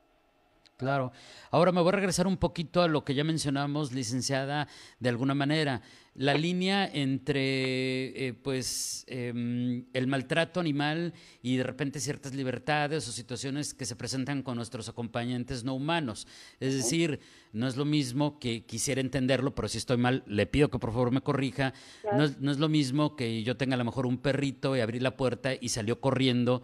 Claro. 0.78 1.12
Ahora 1.50 1.72
me 1.72 1.82
voy 1.82 1.90
a 1.90 1.94
regresar 1.94 2.28
un 2.28 2.38
poquito 2.38 2.84
a 2.84 2.88
lo 2.88 3.04
que 3.04 3.16
ya 3.16 3.24
mencionamos, 3.24 3.94
licenciada, 3.94 4.68
de 5.00 5.10
alguna 5.10 5.34
manera. 5.34 5.82
La 6.14 6.36
línea 6.36 6.88
entre, 6.88 8.28
eh, 8.28 8.34
pues, 8.34 9.04
em, 9.08 9.86
el 9.94 10.06
maltrato 10.06 10.60
animal 10.60 11.14
y 11.42 11.58
de 11.58 11.64
repente 11.64 12.00
ciertas 12.00 12.36
libertades 12.36 13.08
o 13.08 13.12
situaciones 13.12 13.74
que 13.74 13.86
se 13.86 13.96
presentan 13.96 14.44
con 14.44 14.58
nuestros 14.58 14.88
acompañantes 14.88 15.64
no 15.64 15.74
humanos. 15.74 16.28
Es 16.60 16.76
decir, 16.76 17.22
no 17.54 17.68
es 17.68 17.76
lo 17.76 17.86
mismo 17.86 18.38
que 18.38 18.64
quisiera 18.66 19.02
entenderlo, 19.02 19.56
pero 19.56 19.68
si 19.68 19.80
estoy 19.80 19.98
mal, 19.98 20.24
le 20.28 20.46
pido 20.46 20.70
que 20.70 20.78
por 20.78 20.92
favor 20.92 21.10
me 21.12 21.22
corrija. 21.22 21.74
No, 22.14 22.24
es, 22.24 22.40
no 22.40 22.52
es 22.52 22.60
lo 22.60 22.70
mismo 22.70 23.16
que 23.16 23.42
yo 23.42 23.58
tenga 23.58 23.74
a 23.74 23.78
lo 23.78 23.86
mejor 23.86 24.06
un 24.06 24.20
perrito 24.20 24.76
y 24.76 24.80
abrí 24.82 25.00
la 25.00 25.18
puerta 25.18 25.54
y 25.60 25.70
salió 25.70 26.00
corriendo 26.00 26.62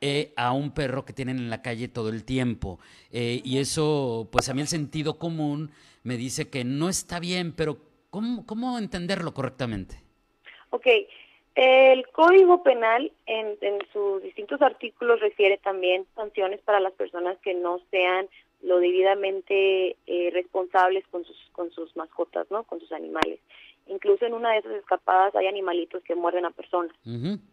eh, 0.00 0.32
a 0.36 0.52
un 0.52 0.72
perro 0.72 1.04
que 1.04 1.12
tienen 1.12 1.38
en 1.38 1.50
la 1.50 1.62
calle 1.62 1.88
todo 1.88 2.08
el 2.08 2.24
tiempo. 2.24 2.78
Eh, 3.12 3.40
y 3.44 3.58
eso, 3.58 4.28
pues 4.30 4.48
a 4.48 4.54
mí 4.54 4.60
el 4.60 4.68
sentido 4.68 5.18
común 5.18 5.70
me 6.02 6.16
dice 6.16 6.48
que 6.48 6.64
no 6.64 6.88
está 6.88 7.20
bien, 7.20 7.52
pero 7.56 7.78
¿cómo, 8.10 8.78
entenderlo 8.78 9.34
correctamente? 9.34 9.96
Ok, 10.70 10.86
el 11.54 12.06
Código 12.08 12.62
Penal 12.62 13.12
en, 13.26 13.56
en 13.60 13.78
sus 13.92 14.22
distintos 14.22 14.60
artículos 14.62 15.20
refiere 15.20 15.58
también 15.58 16.06
sanciones 16.14 16.60
para 16.60 16.80
las 16.80 16.92
personas 16.92 17.38
que 17.38 17.54
no 17.54 17.80
sean 17.90 18.28
lo 18.62 18.80
debidamente 18.80 19.96
eh, 20.06 20.30
responsables 20.32 21.06
con 21.08 21.24
sus 21.24 21.36
con 21.52 21.70
sus 21.70 21.94
mascotas, 21.96 22.50
¿no? 22.50 22.64
Con 22.64 22.80
sus 22.80 22.92
animales. 22.92 23.40
Incluso 23.88 24.26
en 24.26 24.34
una 24.34 24.52
de 24.52 24.58
esas 24.58 24.72
escapadas 24.72 25.34
hay 25.36 25.46
animalitos 25.46 26.02
que 26.02 26.16
muerden 26.16 26.44
a 26.44 26.50
personas 26.50 26.92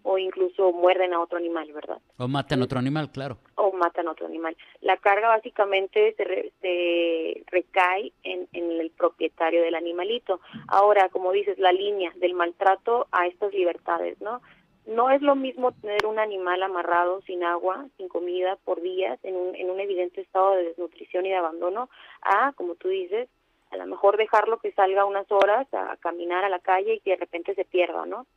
o 0.01 0.17
incluso 0.17 0.71
muerden 0.71 1.13
a 1.13 1.21
otro 1.21 1.37
animal, 1.37 1.71
¿verdad? 1.71 1.99
O 2.17 2.27
matan 2.27 2.61
a 2.61 2.63
otro 2.65 2.79
animal, 2.79 3.11
claro. 3.11 3.37
O 3.55 3.71
matan 3.71 4.07
a 4.07 4.11
otro 4.11 4.25
animal. 4.25 4.57
La 4.81 4.97
carga 4.97 5.27
básicamente 5.27 6.15
se, 6.15 6.51
se 6.59 7.43
recae 7.47 8.13
en, 8.23 8.47
en 8.53 8.71
el 8.81 8.89
propietario 8.89 9.61
del 9.61 9.75
animalito. 9.75 10.41
Ahora, 10.67 11.09
como 11.09 11.31
dices, 11.31 11.59
la 11.59 11.71
línea 11.71 12.11
del 12.15 12.33
maltrato 12.33 13.07
a 13.11 13.27
estas 13.27 13.53
libertades, 13.53 14.19
¿no? 14.19 14.41
No 14.85 15.11
es 15.11 15.21
lo 15.21 15.35
mismo 15.35 15.71
tener 15.71 16.05
un 16.05 16.19
animal 16.19 16.61
amarrado 16.61 17.21
sin 17.21 17.43
agua, 17.43 17.85
sin 17.95 18.09
comida 18.09 18.57
por 18.65 18.81
días, 18.81 19.17
en 19.23 19.35
un, 19.35 19.55
en 19.55 19.69
un 19.69 19.79
evidente 19.79 20.19
estado 20.19 20.55
de 20.55 20.63
desnutrición 20.65 21.25
y 21.25 21.29
de 21.29 21.35
abandono, 21.35 21.89
a, 22.21 22.51
como 22.53 22.75
tú 22.75 22.89
dices, 22.89 23.29
a 23.73 23.77
lo 23.77 23.87
mejor 23.87 24.17
dejarlo 24.17 24.59
que 24.59 24.71
salga 24.71 25.05
unas 25.05 25.29
horas 25.31 25.67
a 25.73 25.97
caminar 25.97 26.45
a 26.45 26.49
la 26.49 26.59
calle 26.59 26.95
y 26.95 26.99
que 26.99 27.11
de 27.11 27.17
repente 27.17 27.55
se 27.55 27.65
pierda, 27.65 28.05
¿no? 28.05 28.27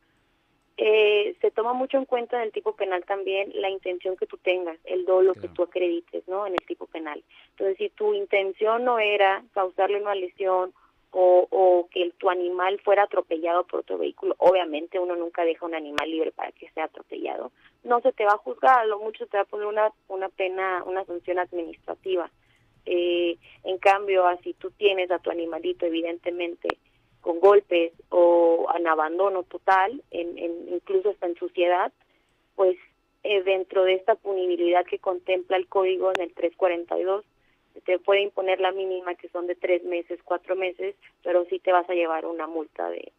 Eh, 0.77 1.35
se 1.41 1.51
toma 1.51 1.73
mucho 1.73 1.97
en 1.97 2.05
cuenta 2.05 2.37
en 2.37 2.43
el 2.43 2.51
tipo 2.51 2.75
penal 2.75 3.03
también 3.05 3.51
la 3.55 3.69
intención 3.69 4.15
que 4.15 4.27
tú 4.27 4.37
tengas, 4.37 4.77
el 4.83 5.05
dolo 5.05 5.33
que 5.33 5.47
tú 5.47 5.63
acredites, 5.63 6.27
¿no? 6.27 6.45
En 6.45 6.53
el 6.53 6.65
tipo 6.65 6.85
penal. 6.87 7.23
Entonces, 7.51 7.77
si 7.77 7.89
tu 7.89 8.13
intención 8.13 8.83
no 8.83 8.99
era 8.99 9.43
causarle 9.53 10.01
una 10.01 10.15
lesión 10.15 10.73
o, 11.11 11.47
o 11.49 11.87
que 11.91 12.11
tu 12.17 12.29
animal 12.29 12.79
fuera 12.83 13.03
atropellado 13.03 13.65
por 13.65 13.81
otro 13.81 13.97
vehículo, 13.97 14.35
obviamente 14.39 14.99
uno 14.99 15.15
nunca 15.15 15.45
deja 15.45 15.65
un 15.65 15.75
animal 15.75 16.09
libre 16.09 16.31
para 16.31 16.51
que 16.51 16.69
sea 16.71 16.85
atropellado, 16.85 17.51
no 17.83 18.01
se 18.01 18.11
te 18.11 18.25
va 18.25 18.33
a 18.33 18.37
juzgar, 18.37 18.79
a 18.79 18.85
lo 18.85 18.99
mucho 18.99 19.25
te 19.27 19.37
va 19.37 19.43
a 19.43 19.45
poner 19.45 19.67
una, 19.67 19.91
una 20.07 20.29
pena, 20.29 20.83
una 20.85 21.05
sanción 21.05 21.39
administrativa 21.39 22.29
eh, 22.89 23.37
en 23.65 23.77
cambio, 23.79 24.25
así 24.25 24.53
tú 24.53 24.71
tienes 24.71 25.11
a 25.11 25.19
tu 25.19 25.29
animalito, 25.29 25.85
evidentemente, 25.85 26.69
con 27.19 27.41
golpes 27.41 27.91
o 28.09 28.65
en 28.73 28.87
abandono 28.87 29.43
total, 29.43 30.01
en, 30.09 30.37
en 30.37 30.69
incluso 30.73 31.09
hasta 31.09 31.25
en 31.25 31.35
suciedad, 31.35 31.91
pues 32.55 32.77
eh, 33.23 33.43
dentro 33.43 33.83
de 33.83 33.95
esta 33.95 34.15
punibilidad 34.15 34.85
que 34.85 34.99
contempla 34.99 35.57
el 35.57 35.67
código 35.67 36.11
en 36.15 36.21
el 36.21 36.33
342, 36.33 37.25
te 37.85 37.99
puede 37.99 38.21
imponer 38.21 38.61
la 38.61 38.71
mínima 38.71 39.15
que 39.15 39.27
son 39.29 39.47
de 39.47 39.55
tres 39.55 39.83
meses, 39.83 40.19
cuatro 40.23 40.55
meses, 40.55 40.95
pero 41.23 41.45
sí 41.45 41.59
te 41.59 41.73
vas 41.73 41.89
a 41.89 41.93
llevar 41.93 42.25
una 42.25 42.47
multa 42.47 42.89
de, 42.89 43.11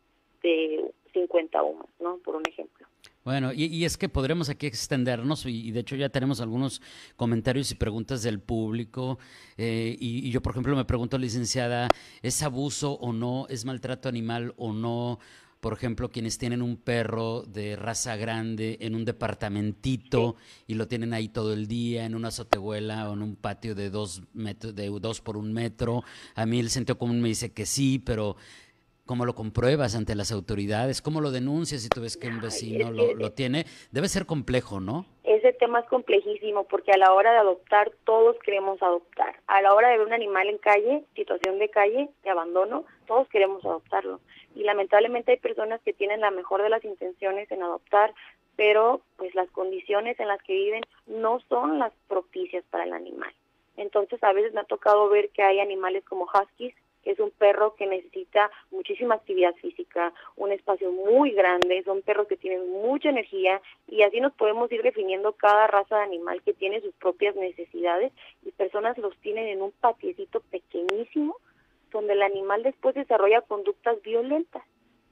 de 0.42 0.90
50 1.12 1.62
humas, 1.62 1.90
¿no? 2.00 2.16
Por 2.25 2.37
un 2.37 2.42
ejemplo. 2.48 2.87
Bueno, 3.28 3.52
y, 3.52 3.85
es 3.85 3.99
que 3.99 4.08
podremos 4.08 4.49
aquí 4.49 4.66
extendernos 4.66 5.44
y, 5.44 5.70
de 5.70 5.80
hecho 5.80 5.97
ya 5.97 6.08
tenemos 6.08 6.40
algunos 6.40 6.80
comentarios 7.14 7.70
y 7.70 7.75
preguntas 7.75 8.23
del 8.23 8.40
público 8.40 9.18
eh, 9.58 9.94
y, 10.00 10.30
yo 10.30 10.40
por 10.40 10.52
ejemplo 10.52 10.75
me 10.75 10.87
pregunto, 10.87 11.18
licenciada, 11.18 11.88
¿es 12.23 12.42
abuso 12.42 12.92
o 12.92 13.12
no? 13.12 13.47
¿Es 13.50 13.66
maltrato 13.66 14.08
animal 14.08 14.54
o 14.56 14.73
no? 14.73 15.18
Por 15.61 15.75
ejemplo, 15.75 16.11
quienes 16.11 16.38
tienen 16.38 16.62
un 16.62 16.78
perro 16.78 17.42
de 17.42 17.76
raza 17.76 18.16
grande 18.16 18.78
en 18.80 18.94
un 18.94 19.04
departamentito 19.04 20.37
y 20.66 20.75
lo 20.75 20.88
tienen 20.88 21.12
ahí 21.12 21.28
todo 21.28 21.52
el 21.52 21.66
día 21.66 22.06
en 22.06 22.14
una 22.14 22.28
azotehuela 22.28 23.11
o 23.11 23.12
en 23.12 23.20
un 23.20 23.37
patio 23.37 23.75
de 23.75 23.90
dos 23.90 24.23
metros, 24.32 24.75
de 24.75 24.88
dos 24.88 25.20
por 25.20 25.37
un 25.37 25.52
metro. 25.52 26.02
A 26.35 26.47
mí 26.47 26.61
el 26.61 26.70
sentido 26.70 26.97
común 26.97 27.20
me 27.20 27.28
dice 27.28 27.52
que 27.52 27.66
sí, 27.66 27.99
pero 27.99 28.37
¿Cómo 29.08 29.24
lo 29.24 29.34
compruebas 29.34 29.96
ante 29.96 30.14
las 30.14 30.32
autoridades? 30.32 31.00
¿Cómo 31.00 31.22
lo 31.22 31.30
denuncias 31.30 31.80
si 31.80 31.88
tú 31.88 32.02
ves 32.02 32.18
que 32.18 32.28
un 32.28 32.42
vecino 32.42 32.90
lo, 32.90 33.14
lo, 33.14 33.32
tiene? 33.32 33.64
Debe 33.90 34.06
ser 34.06 34.26
complejo, 34.26 34.80
¿no? 34.80 35.06
Ese 35.24 35.54
tema 35.54 35.80
es 35.80 35.86
complejísimo 35.86 36.64
porque 36.64 36.92
a 36.92 36.98
la 36.98 37.14
hora 37.14 37.32
de 37.32 37.38
adoptar 37.38 37.90
todos 38.04 38.36
queremos 38.40 38.82
adoptar. 38.82 39.40
A 39.46 39.62
la 39.62 39.72
hora 39.72 39.88
de 39.88 39.96
ver 39.96 40.06
un 40.06 40.12
animal 40.12 40.50
en 40.50 40.58
calle, 40.58 41.04
situación 41.16 41.58
de 41.58 41.70
calle, 41.70 42.10
de 42.22 42.28
abandono, 42.28 42.84
todos 43.06 43.26
queremos 43.30 43.64
adoptarlo. 43.64 44.20
Y 44.54 44.64
lamentablemente 44.64 45.32
hay 45.32 45.38
personas 45.38 45.80
que 45.80 45.94
tienen 45.94 46.20
la 46.20 46.30
mejor 46.30 46.62
de 46.62 46.68
las 46.68 46.84
intenciones 46.84 47.50
en 47.50 47.62
adoptar, 47.62 48.12
pero 48.56 49.00
pues 49.16 49.34
las 49.34 49.48
condiciones 49.52 50.20
en 50.20 50.28
las 50.28 50.42
que 50.42 50.52
viven 50.52 50.82
no 51.06 51.40
son 51.48 51.78
las 51.78 51.94
propicias 52.08 52.62
para 52.68 52.84
el 52.84 52.92
animal. 52.92 53.32
Entonces 53.78 54.22
a 54.22 54.34
veces 54.34 54.52
me 54.52 54.60
ha 54.60 54.64
tocado 54.64 55.08
ver 55.08 55.30
que 55.30 55.42
hay 55.42 55.60
animales 55.60 56.04
como 56.04 56.24
huskies 56.26 56.74
es 57.08 57.18
un 57.20 57.30
perro 57.30 57.74
que 57.74 57.86
necesita 57.86 58.50
muchísima 58.70 59.14
actividad 59.14 59.54
física, 59.54 60.12
un 60.36 60.52
espacio 60.52 60.92
muy 60.92 61.32
grande, 61.32 61.82
son 61.84 62.02
perros 62.02 62.28
que 62.28 62.36
tienen 62.36 62.70
mucha 62.70 63.08
energía 63.08 63.60
y 63.86 64.02
así 64.02 64.20
nos 64.20 64.34
podemos 64.34 64.70
ir 64.70 64.82
definiendo 64.82 65.32
cada 65.32 65.66
raza 65.66 65.96
de 65.96 66.02
animal 66.02 66.42
que 66.42 66.52
tiene 66.52 66.82
sus 66.82 66.94
propias 66.96 67.34
necesidades 67.34 68.12
y 68.44 68.50
personas 68.52 68.98
los 68.98 69.16
tienen 69.18 69.48
en 69.48 69.62
un 69.62 69.72
patiecito 69.72 70.40
pequeñísimo 70.50 71.36
donde 71.90 72.12
el 72.12 72.22
animal 72.22 72.62
después 72.62 72.94
desarrolla 72.94 73.40
conductas 73.40 74.00
violentas 74.02 74.62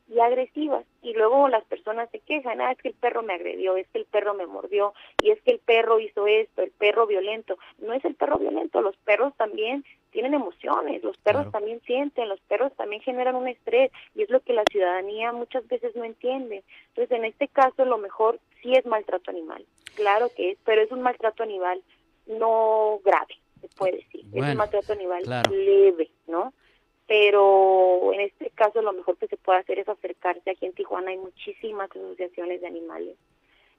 y 0.08 0.20
agresivas 0.20 0.84
y 1.02 1.12
luego 1.14 1.48
las 1.48 1.64
personas 1.64 2.08
se 2.10 2.20
quejan, 2.20 2.60
ah, 2.60 2.72
es 2.72 2.78
que 2.78 2.88
el 2.88 2.94
perro 2.94 3.22
me 3.22 3.34
agredió, 3.34 3.76
es 3.76 3.88
que 3.88 3.98
el 3.98 4.04
perro 4.06 4.34
me 4.34 4.46
mordió 4.46 4.94
y 5.20 5.30
es 5.30 5.40
que 5.42 5.52
el 5.52 5.58
perro 5.58 5.98
hizo 6.00 6.26
esto, 6.26 6.62
el 6.62 6.70
perro 6.70 7.06
violento. 7.06 7.58
No 7.78 7.92
es 7.92 8.04
el 8.04 8.14
perro 8.14 8.38
violento, 8.38 8.80
los 8.82 8.96
perros 8.98 9.34
también 9.36 9.84
tienen 10.10 10.34
emociones, 10.34 11.02
los 11.02 11.16
perros 11.18 11.50
también 11.50 11.80
sienten, 11.82 12.28
los 12.28 12.40
perros 12.40 12.72
también 12.76 13.02
generan 13.02 13.36
un 13.36 13.48
estrés 13.48 13.90
y 14.14 14.22
es 14.22 14.30
lo 14.30 14.40
que 14.40 14.52
la 14.52 14.64
ciudadanía 14.70 15.32
muchas 15.32 15.66
veces 15.68 15.94
no 15.96 16.04
entiende. 16.04 16.62
Entonces, 16.88 17.16
en 17.16 17.24
este 17.24 17.48
caso, 17.48 17.84
lo 17.84 17.98
mejor 17.98 18.38
sí 18.62 18.72
es 18.74 18.86
maltrato 18.86 19.30
animal, 19.30 19.64
claro 19.94 20.30
que 20.34 20.52
es, 20.52 20.58
pero 20.64 20.82
es 20.82 20.90
un 20.92 21.02
maltrato 21.02 21.42
animal 21.42 21.82
no 22.26 23.00
grave, 23.04 23.36
se 23.60 23.68
puede 23.68 23.98
decir, 23.98 24.24
es 24.32 24.42
un 24.42 24.56
maltrato 24.56 24.92
animal 24.92 25.22
leve, 25.50 26.10
¿no? 26.26 26.52
Pero 27.06 28.12
en 28.12 28.20
este 28.20 28.50
caso 28.50 28.82
lo 28.82 28.92
mejor 28.92 29.16
que 29.16 29.28
se 29.28 29.36
puede 29.36 29.60
hacer 29.60 29.78
es 29.78 29.88
acercarse. 29.88 30.50
Aquí 30.50 30.66
en 30.66 30.72
Tijuana 30.72 31.10
hay 31.10 31.18
muchísimas 31.18 31.90
asociaciones 31.90 32.60
de 32.60 32.66
animales. 32.66 33.16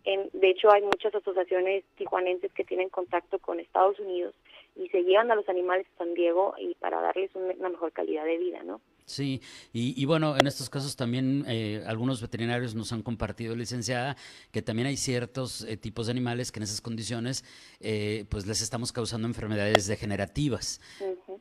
En, 0.06 0.30
de 0.32 0.50
hecho, 0.50 0.72
hay 0.72 0.84
muchas 0.84 1.14
asociaciones 1.14 1.84
tijuanenses 1.98 2.54
que 2.54 2.64
tienen 2.64 2.88
contacto 2.88 3.40
con 3.40 3.60
Estados 3.60 4.00
Unidos 4.00 4.34
y 4.78 4.88
se 4.90 5.04
llevan 5.04 5.32
a 5.32 5.36
los 5.36 5.50
animales 5.50 5.86
a 5.96 5.98
San 5.98 6.14
Diego 6.14 6.56
y 6.58 6.76
para 6.76 7.02
darles 7.02 7.32
una 7.36 7.70
mejor 7.70 7.92
calidad 7.92 8.24
de 8.24 8.38
vida, 8.38 8.64
¿no? 8.64 8.80
Sí, 9.08 9.42
y, 9.72 10.04
bueno, 10.04 10.36
en 10.38 10.48
estos 10.48 10.70
casos 10.70 10.98
también 10.98 11.46
eh, 11.48 11.82
algunos 11.88 12.22
veterinarios 12.22 12.76
nos 12.76 12.92
han 12.92 13.04
compartido, 13.04 13.56
licenciada, 13.56 14.18
que 14.52 14.62
también 14.62 14.86
hay 14.86 14.98
ciertos 14.98 15.62
eh, 15.64 15.78
tipos 15.78 16.08
de 16.08 16.12
animales 16.12 16.52
que 16.52 16.60
en 16.60 16.64
esas 16.64 16.82
condiciones 16.82 17.46
eh, 17.80 18.26
pues 18.28 18.46
les 18.46 18.60
estamos 18.62 18.92
causando 18.92 19.26
enfermedades 19.26 19.88
degenerativas. 19.88 20.82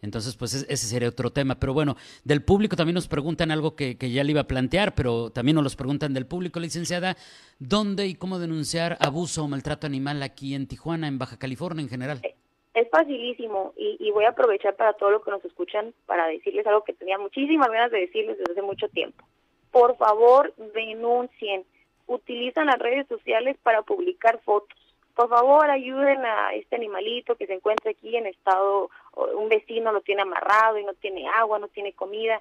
Entonces, 0.02 0.36
pues 0.36 0.54
ese 0.54 0.76
sería 0.76 1.08
otro 1.08 1.30
tema. 1.30 1.58
Pero 1.58 1.74
bueno, 1.74 1.96
del 2.24 2.42
público 2.42 2.76
también 2.76 2.94
nos 2.94 3.08
preguntan 3.08 3.50
algo 3.50 3.76
que, 3.76 3.96
que 3.96 4.10
ya 4.10 4.24
le 4.24 4.32
iba 4.32 4.42
a 4.42 4.46
plantear, 4.48 4.94
pero 4.94 5.30
también 5.30 5.54
nos 5.54 5.64
los 5.64 5.76
preguntan 5.76 6.14
del 6.14 6.26
público, 6.26 6.60
licenciada, 6.60 7.16
¿dónde 7.58 8.06
y 8.06 8.14
cómo 8.14 8.38
denunciar 8.38 8.96
abuso 9.00 9.44
o 9.44 9.48
maltrato 9.48 9.86
animal 9.86 10.22
aquí 10.22 10.54
en 10.54 10.66
Tijuana, 10.66 11.08
en 11.08 11.18
Baja 11.18 11.38
California 11.38 11.82
en 11.82 11.88
general? 11.88 12.20
Es 12.76 12.90
facilísimo 12.90 13.72
y, 13.76 14.10
voy 14.10 14.24
a 14.24 14.30
aprovechar 14.30 14.76
para 14.76 14.92
todo 14.92 15.10
lo 15.10 15.22
que 15.22 15.30
nos 15.30 15.44
escuchan 15.44 15.94
para 16.04 16.26
decirles 16.26 16.66
algo 16.66 16.84
que 16.84 16.92
tenía 16.92 17.18
muchísimas 17.18 17.68
ganas 17.68 17.90
de 17.90 18.00
decirles 18.00 18.36
desde 18.38 18.52
hace 18.52 18.62
mucho 18.62 18.88
tiempo. 18.88 19.24
Por 19.70 19.96
favor, 19.96 20.54
denuncien. 20.74 21.64
Utilizan 22.06 22.66
las 22.66 22.78
redes 22.78 23.06
sociales 23.08 23.56
para 23.62 23.82
publicar 23.82 24.40
fotos. 24.42 24.78
Por 25.14 25.30
favor, 25.30 25.70
ayuden 25.70 26.24
a 26.26 26.52
este 26.52 26.76
animalito 26.76 27.36
que 27.36 27.46
se 27.46 27.54
encuentra 27.54 27.90
aquí 27.90 28.14
en 28.14 28.26
estado, 28.26 28.90
un 29.16 29.48
vecino 29.48 29.92
lo 29.92 30.00
tiene 30.00 30.22
amarrado 30.22 30.78
y 30.78 30.84
no 30.84 30.94
tiene 30.94 31.28
agua, 31.28 31.58
no 31.58 31.68
tiene 31.68 31.92
comida. 31.92 32.40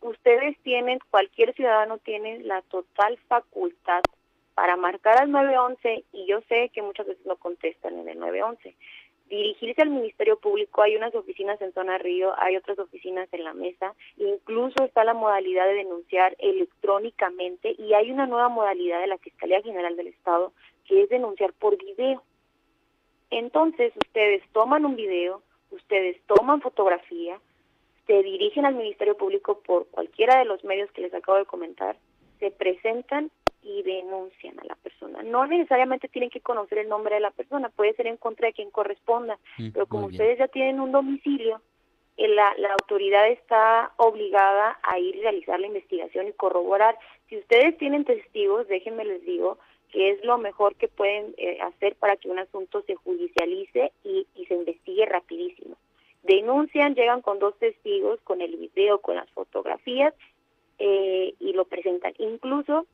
Ustedes 0.00 0.56
tienen, 0.62 0.98
cualquier 1.10 1.54
ciudadano 1.54 1.98
tiene 1.98 2.40
la 2.40 2.62
total 2.62 3.18
facultad 3.28 4.02
para 4.54 4.76
marcar 4.76 5.18
al 5.18 5.30
911 5.30 6.04
y 6.12 6.26
yo 6.26 6.40
sé 6.48 6.70
que 6.70 6.82
muchas 6.82 7.06
veces 7.06 7.26
no 7.26 7.36
contestan 7.36 7.98
en 7.98 8.08
el 8.08 8.18
911 8.18 8.74
dirigirse 9.28 9.82
al 9.82 9.90
Ministerio 9.90 10.38
Público, 10.38 10.82
hay 10.82 10.96
unas 10.96 11.14
oficinas 11.14 11.60
en 11.60 11.72
Zona 11.72 11.98
Río, 11.98 12.32
hay 12.38 12.56
otras 12.56 12.78
oficinas 12.78 13.28
en 13.32 13.44
la 13.44 13.54
mesa, 13.54 13.94
incluso 14.16 14.84
está 14.84 15.04
la 15.04 15.14
modalidad 15.14 15.66
de 15.66 15.74
denunciar 15.74 16.36
electrónicamente 16.38 17.74
y 17.78 17.94
hay 17.94 18.10
una 18.10 18.26
nueva 18.26 18.48
modalidad 18.48 19.00
de 19.00 19.08
la 19.08 19.18
Fiscalía 19.18 19.62
General 19.62 19.96
del 19.96 20.08
Estado 20.08 20.52
que 20.84 21.02
es 21.02 21.08
denunciar 21.08 21.52
por 21.54 21.76
video. 21.76 22.22
Entonces 23.30 23.92
ustedes 23.96 24.42
toman 24.52 24.84
un 24.84 24.94
video, 24.94 25.42
ustedes 25.70 26.20
toman 26.26 26.60
fotografía, 26.60 27.40
se 28.06 28.22
dirigen 28.22 28.64
al 28.64 28.74
Ministerio 28.74 29.16
Público 29.16 29.60
por 29.66 29.86
cualquiera 29.88 30.38
de 30.38 30.44
los 30.44 30.62
medios 30.64 30.90
que 30.92 31.02
les 31.02 31.14
acabo 31.14 31.38
de 31.38 31.46
comentar, 31.46 31.96
se 32.38 32.50
presentan 32.50 33.30
y 33.62 33.82
denuncian 33.82 34.58
a 34.60 34.64
la 34.64 34.76
persona. 34.76 35.22
No 35.22 35.46
necesariamente 35.46 36.08
tienen 36.08 36.30
que 36.30 36.40
conocer 36.40 36.78
el 36.78 36.88
nombre 36.88 37.16
de 37.16 37.20
la 37.20 37.32
persona, 37.32 37.68
puede 37.68 37.94
ser 37.94 38.06
en 38.06 38.16
contra 38.16 38.46
de 38.46 38.52
quien 38.52 38.70
corresponda, 38.70 39.38
mm, 39.58 39.70
pero 39.70 39.86
como 39.86 40.06
ustedes 40.06 40.38
ya 40.38 40.46
tienen 40.46 40.78
un 40.78 40.92
domicilio, 40.92 41.60
eh, 42.16 42.28
la, 42.28 42.54
la 42.58 42.72
autoridad 42.72 43.28
está 43.28 43.92
obligada 43.96 44.78
a 44.82 44.98
ir 45.00 45.16
a 45.16 45.30
realizar 45.30 45.58
la 45.58 45.66
investigación 45.66 46.28
y 46.28 46.32
corroborar. 46.32 46.96
Si 47.28 47.36
ustedes 47.38 47.76
tienen 47.76 48.04
testigos, 48.04 48.68
déjenme 48.68 49.04
les 49.04 49.24
digo 49.24 49.58
que 49.96 50.10
es 50.10 50.22
lo 50.26 50.36
mejor 50.36 50.74
que 50.74 50.88
pueden 50.88 51.34
eh, 51.38 51.58
hacer 51.62 51.96
para 51.96 52.18
que 52.18 52.28
un 52.28 52.38
asunto 52.38 52.82
se 52.82 52.96
judicialice 52.96 53.92
y, 54.04 54.26
y 54.36 54.44
se 54.44 54.52
investigue 54.52 55.06
rapidísimo. 55.06 55.78
Denuncian, 56.22 56.94
llegan 56.94 57.22
con 57.22 57.38
dos 57.38 57.58
testigos, 57.58 58.20
con 58.20 58.42
el 58.42 58.58
video, 58.58 59.00
con 59.00 59.16
las 59.16 59.30
fotografías 59.30 60.12
eh, 60.78 61.32
y 61.40 61.54
lo 61.54 61.64
presentan. 61.64 62.12
Incluso 62.18 62.86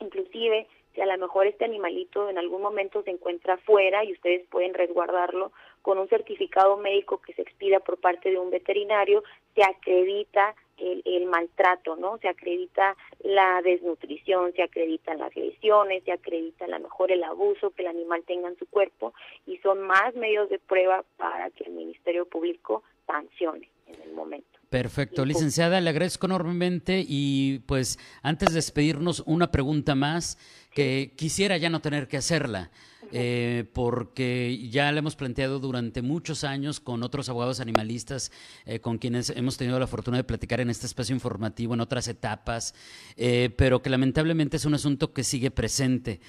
inclusive 0.00 0.66
si 0.96 1.00
a 1.00 1.06
lo 1.06 1.16
mejor 1.16 1.46
este 1.46 1.64
animalito 1.64 2.28
en 2.28 2.38
algún 2.38 2.60
momento 2.60 3.04
se 3.04 3.10
encuentra 3.10 3.56
fuera 3.58 4.04
y 4.04 4.10
ustedes 4.10 4.44
pueden 4.48 4.74
resguardarlo 4.74 5.52
con 5.80 5.96
un 5.98 6.08
certificado 6.08 6.76
médico 6.76 7.20
que 7.20 7.34
se 7.34 7.42
expida 7.42 7.78
por 7.78 7.98
parte 7.98 8.32
de 8.32 8.38
un 8.40 8.50
veterinario, 8.50 9.22
se 9.54 9.62
acredita 9.62 10.56
el, 10.82 11.26
maltrato, 11.26 11.96
¿no? 11.96 12.18
Se 12.18 12.28
acredita 12.28 12.96
la 13.24 13.62
desnutrición, 13.62 14.52
se 14.54 14.62
acreditan 14.62 15.18
las 15.18 15.34
lesiones, 15.34 16.04
se 16.04 16.12
acredita 16.12 16.64
a 16.64 16.68
lo 16.68 16.80
mejor 16.80 17.10
el 17.10 17.24
abuso 17.24 17.70
que 17.70 17.82
el 17.82 17.88
animal 17.88 18.22
tenga 18.26 18.48
en 18.48 18.58
su 18.58 18.66
cuerpo 18.66 19.14
y 19.46 19.58
son 19.58 19.82
más 19.82 20.14
medios 20.14 20.50
de 20.50 20.58
prueba 20.58 21.04
para 21.16 21.50
que 21.50 21.64
el 21.64 21.72
Ministerio 21.72 22.26
Público 22.26 22.82
sancione 23.06 23.68
en 23.86 24.02
el 24.02 24.12
momento. 24.12 24.58
Perfecto, 24.68 25.24
licenciada, 25.24 25.80
le 25.80 25.90
agradezco 25.90 26.26
enormemente 26.26 27.04
y 27.06 27.60
pues 27.66 27.98
antes 28.22 28.48
de 28.50 28.54
despedirnos 28.54 29.22
una 29.26 29.50
pregunta 29.50 29.94
más 29.94 30.38
que 30.74 31.12
quisiera 31.14 31.58
ya 31.58 31.68
no 31.68 31.80
tener 31.80 32.08
que 32.08 32.16
hacerla. 32.16 32.70
Eh, 33.14 33.64
porque 33.74 34.68
ya 34.70 34.90
la 34.90 35.00
hemos 35.00 35.16
planteado 35.16 35.58
durante 35.58 36.00
muchos 36.00 36.44
años 36.44 36.80
con 36.80 37.02
otros 37.02 37.28
abogados 37.28 37.60
animalistas 37.60 38.32
eh, 38.64 38.80
con 38.80 38.96
quienes 38.96 39.28
hemos 39.30 39.58
tenido 39.58 39.78
la 39.78 39.86
fortuna 39.86 40.16
de 40.16 40.24
platicar 40.24 40.60
en 40.60 40.70
este 40.70 40.86
espacio 40.86 41.14
informativo 41.14 41.74
en 41.74 41.80
otras 41.80 42.08
etapas, 42.08 42.74
eh, 43.16 43.50
pero 43.56 43.82
que 43.82 43.90
lamentablemente 43.90 44.56
es 44.56 44.64
un 44.64 44.72
asunto 44.72 45.12
que 45.12 45.24
sigue 45.24 45.50
presente. 45.50 46.20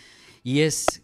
Y 0.43 0.59
es, 0.59 1.03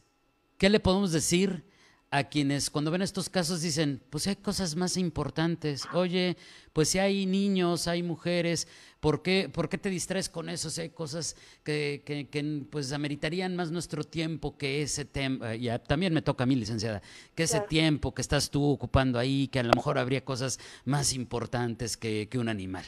¿qué 0.58 0.70
le 0.70 0.82
podemos 0.82 1.14
decir 1.14 1.64
a 2.12 2.24
quienes 2.24 2.72
cuando 2.72 2.90
ven 2.90 3.04
estos 3.04 3.30
casos 3.30 3.62
dicen, 3.62 4.02
pues 4.10 4.28
hay 4.28 4.36
cosas 4.36 4.76
más 4.76 4.98
importantes, 4.98 5.88
oye, 5.94 6.38
pues 6.74 6.90
si 6.90 7.00
hay 7.00 7.28
niños, 7.28 7.88
hay 7.88 8.02
mujeres, 8.02 8.68
¿por 9.00 9.22
qué, 9.22 9.48
por 9.54 9.70
qué 9.70 9.78
te 9.78 9.90
distraes 9.90 10.28
con 10.28 10.50
eso 10.50 10.72
si 10.72 10.82
hay 10.82 10.90
cosas 10.90 11.36
que, 11.64 12.02
que, 12.06 12.64
pues 12.72 12.94
ameritarían 12.94 13.56
más 13.56 13.72
nuestro 13.72 14.04
tiempo 14.04 14.58
que 14.58 14.82
ese 14.82 15.06
tema, 15.06 15.56
ya 15.56 15.78
también 15.78 16.14
me 16.14 16.24
toca 16.24 16.46
a 16.46 16.48
mí, 16.48 16.56
licenciada, 16.56 17.02
que 17.36 17.44
ese 17.44 17.62
tiempo 17.62 18.14
que 18.14 18.22
estás 18.22 18.50
tú 18.50 18.72
ocupando 18.72 19.20
ahí, 19.20 19.48
que 19.48 19.60
a 19.60 19.64
lo 19.64 19.72
mejor 19.76 20.00
habría 20.00 20.26
cosas 20.26 20.60
más 20.86 21.14
importantes 21.14 21.96
que, 21.96 22.28
que 22.28 22.40
un 22.40 22.50
animal? 22.50 22.86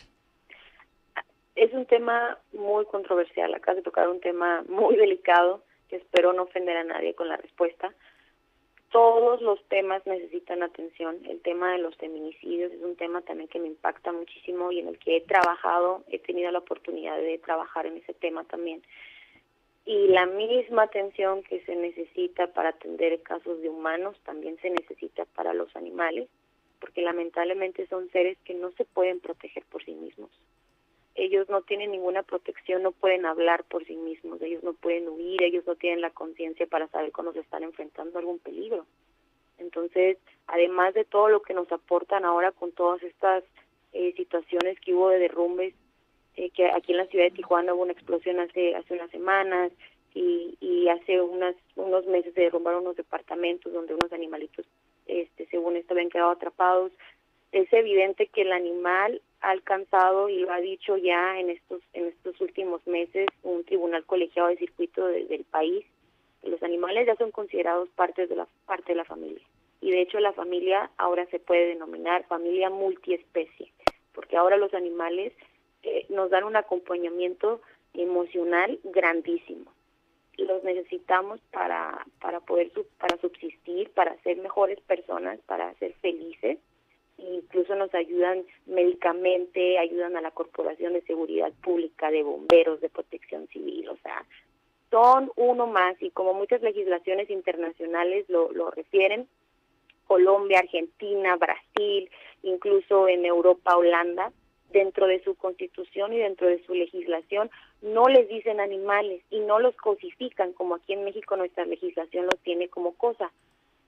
Es 1.55 1.71
un 1.73 1.85
tema 1.85 2.39
muy 2.53 2.85
controversial, 2.85 3.53
acá 3.53 3.75
de 3.75 3.83
tocar 3.83 4.09
un 4.09 4.19
tema 4.19 4.63
muy 4.67 4.95
delicado, 4.95 5.63
que 5.89 5.97
espero 5.97 6.33
no 6.33 6.43
ofender 6.43 6.75
a 6.77 6.83
nadie 6.83 7.13
con 7.13 7.27
la 7.27 7.37
respuesta, 7.37 7.93
todos 8.91 9.41
los 9.41 9.63
temas 9.69 10.05
necesitan 10.05 10.63
atención. 10.63 11.17
El 11.25 11.41
tema 11.41 11.71
de 11.71 11.79
los 11.79 11.95
feminicidios 11.95 12.71
es 12.71 12.81
un 12.81 12.95
tema 12.95 13.21
también 13.21 13.47
que 13.49 13.59
me 13.59 13.67
impacta 13.67 14.11
muchísimo 14.11 14.71
y 14.71 14.79
en 14.79 14.89
el 14.89 14.99
que 14.99 15.17
he 15.17 15.21
trabajado, 15.21 16.03
he 16.09 16.19
tenido 16.19 16.51
la 16.51 16.59
oportunidad 16.59 17.17
de 17.17 17.37
trabajar 17.39 17.85
en 17.85 17.97
ese 17.97 18.13
tema 18.13 18.43
también. 18.43 18.83
Y 19.85 20.07
la 20.09 20.25
misma 20.25 20.83
atención 20.83 21.41
que 21.43 21.61
se 21.61 21.75
necesita 21.75 22.47
para 22.47 22.69
atender 22.69 23.21
casos 23.23 23.61
de 23.61 23.69
humanos 23.69 24.17
también 24.25 24.57
se 24.61 24.69
necesita 24.69 25.25
para 25.25 25.53
los 25.53 25.75
animales, 25.75 26.27
porque 26.79 27.01
lamentablemente 27.01 27.87
son 27.87 28.09
seres 28.11 28.37
que 28.43 28.53
no 28.53 28.71
se 28.73 28.85
pueden 28.85 29.19
proteger 29.21 29.63
por 29.71 29.83
sí 29.83 29.93
mismos 29.93 30.29
ellos 31.15 31.49
no 31.49 31.61
tienen 31.61 31.91
ninguna 31.91 32.23
protección, 32.23 32.83
no 32.83 32.91
pueden 32.91 33.25
hablar 33.25 33.63
por 33.65 33.85
sí 33.85 33.95
mismos, 33.95 34.41
ellos 34.41 34.63
no 34.63 34.73
pueden 34.73 35.09
huir, 35.09 35.43
ellos 35.43 35.65
no 35.67 35.75
tienen 35.75 36.01
la 36.01 36.11
conciencia 36.11 36.65
para 36.67 36.87
saber 36.87 37.11
cuando 37.11 37.33
se 37.33 37.39
están 37.39 37.63
enfrentando 37.63 38.17
a 38.17 38.21
algún 38.21 38.39
peligro. 38.39 38.85
Entonces, 39.57 40.17
además 40.47 40.93
de 40.93 41.05
todo 41.05 41.29
lo 41.29 41.41
que 41.41 41.53
nos 41.53 41.71
aportan 41.71 42.25
ahora 42.25 42.51
con 42.51 42.71
todas 42.71 43.03
estas 43.03 43.43
eh, 43.93 44.13
situaciones 44.15 44.79
que 44.79 44.93
hubo 44.93 45.09
de 45.09 45.19
derrumbes, 45.19 45.75
eh, 46.35 46.49
que 46.51 46.65
aquí 46.67 46.93
en 46.93 46.97
la 46.97 47.07
ciudad 47.07 47.25
de 47.25 47.31
Tijuana 47.31 47.73
hubo 47.73 47.83
una 47.83 47.91
explosión 47.91 48.39
hace 48.39 48.73
hace 48.75 48.93
unas 48.93 49.11
semanas 49.11 49.71
y, 50.13 50.57
y 50.61 50.87
hace 50.87 51.21
unas 51.21 51.55
unos 51.75 52.05
meses 52.07 52.33
se 52.33 52.41
derrumbaron 52.41 52.83
unos 52.83 52.95
departamentos 52.95 53.71
donde 53.71 53.93
unos 53.93 54.11
animalitos, 54.13 54.65
este, 55.07 55.45
según 55.47 55.75
esto, 55.75 55.93
habían 55.93 56.09
quedado 56.09 56.31
atrapados. 56.31 56.91
Es 57.51 57.71
evidente 57.73 58.27
que 58.27 58.43
el 58.43 58.53
animal 58.53 59.21
ha 59.41 59.49
alcanzado 59.49 60.29
y 60.29 60.39
lo 60.39 60.51
ha 60.51 60.59
dicho 60.59 60.97
ya 60.97 61.39
en 61.39 61.49
estos 61.49 61.81
en 61.93 62.07
estos 62.07 62.39
últimos 62.41 62.85
meses 62.87 63.27
un 63.43 63.63
tribunal 63.63 64.05
colegiado 64.05 64.49
de 64.49 64.57
circuito 64.57 65.05
del 65.05 65.43
país 65.45 65.85
los 66.43 66.61
animales 66.63 67.05
ya 67.05 67.15
son 67.15 67.31
considerados 67.31 67.89
parte 67.89 68.27
de 68.27 68.35
la 68.35 68.47
parte 68.65 68.93
de 68.93 68.97
la 68.97 69.05
familia. 69.05 69.41
Y 69.79 69.91
de 69.91 70.01
hecho 70.01 70.19
la 70.19 70.33
familia 70.33 70.89
ahora 70.97 71.25
se 71.27 71.39
puede 71.39 71.67
denominar 71.67 72.25
familia 72.27 72.69
multiespecie 72.69 73.71
porque 74.13 74.37
ahora 74.37 74.57
los 74.57 74.73
animales 74.73 75.33
eh, 75.83 76.05
nos 76.09 76.29
dan 76.29 76.43
un 76.43 76.55
acompañamiento 76.55 77.61
emocional 77.93 78.79
grandísimo. 78.83 79.71
Los 80.37 80.63
necesitamos 80.63 81.39
para 81.51 82.05
para 82.19 82.39
poder 82.39 82.71
para 82.99 83.17
subsistir 83.17 83.89
para 83.91 84.15
ser 84.23 84.37
mejores 84.37 84.79
personas 84.81 85.39
para 85.45 85.73
ser 85.75 85.93
felices 86.01 86.57
incluso 87.21 87.75
nos 87.75 87.93
ayudan 87.93 88.43
médicamente, 88.65 89.77
ayudan 89.77 90.17
a 90.17 90.21
la 90.21 90.31
Corporación 90.31 90.93
de 90.93 91.01
Seguridad 91.01 91.51
Pública, 91.63 92.11
de 92.11 92.23
bomberos, 92.23 92.81
de 92.81 92.89
protección 92.89 93.47
civil, 93.47 93.89
o 93.89 93.97
sea, 93.97 94.25
son 94.89 95.31
uno 95.35 95.67
más 95.67 95.95
y 96.01 96.11
como 96.11 96.33
muchas 96.33 96.61
legislaciones 96.61 97.29
internacionales 97.29 98.25
lo, 98.29 98.51
lo 98.51 98.71
refieren, 98.71 99.27
Colombia, 100.05 100.59
Argentina, 100.59 101.37
Brasil, 101.37 102.09
incluso 102.43 103.07
en 103.07 103.25
Europa, 103.25 103.77
Holanda, 103.77 104.33
dentro 104.71 105.07
de 105.07 105.23
su 105.23 105.35
constitución 105.35 106.13
y 106.13 106.17
dentro 106.17 106.47
de 106.47 106.63
su 106.65 106.73
legislación 106.73 107.49
no 107.81 108.07
les 108.07 108.27
dicen 108.27 108.59
animales 108.59 109.21
y 109.29 109.39
no 109.39 109.59
los 109.59 109.75
cosifican 109.75 110.53
como 110.53 110.75
aquí 110.75 110.93
en 110.93 111.03
México 111.03 111.35
nuestra 111.35 111.65
legislación 111.65 112.25
los 112.25 112.39
tiene 112.39 112.69
como 112.69 112.93
cosa. 112.93 113.31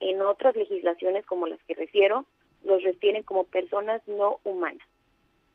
En 0.00 0.20
otras 0.22 0.56
legislaciones 0.56 1.24
como 1.26 1.46
las 1.46 1.62
que 1.64 1.74
refiero, 1.74 2.24
los 2.64 2.82
refieren 2.82 3.22
como 3.22 3.44
personas 3.44 4.02
no 4.06 4.40
humanas. 4.44 4.86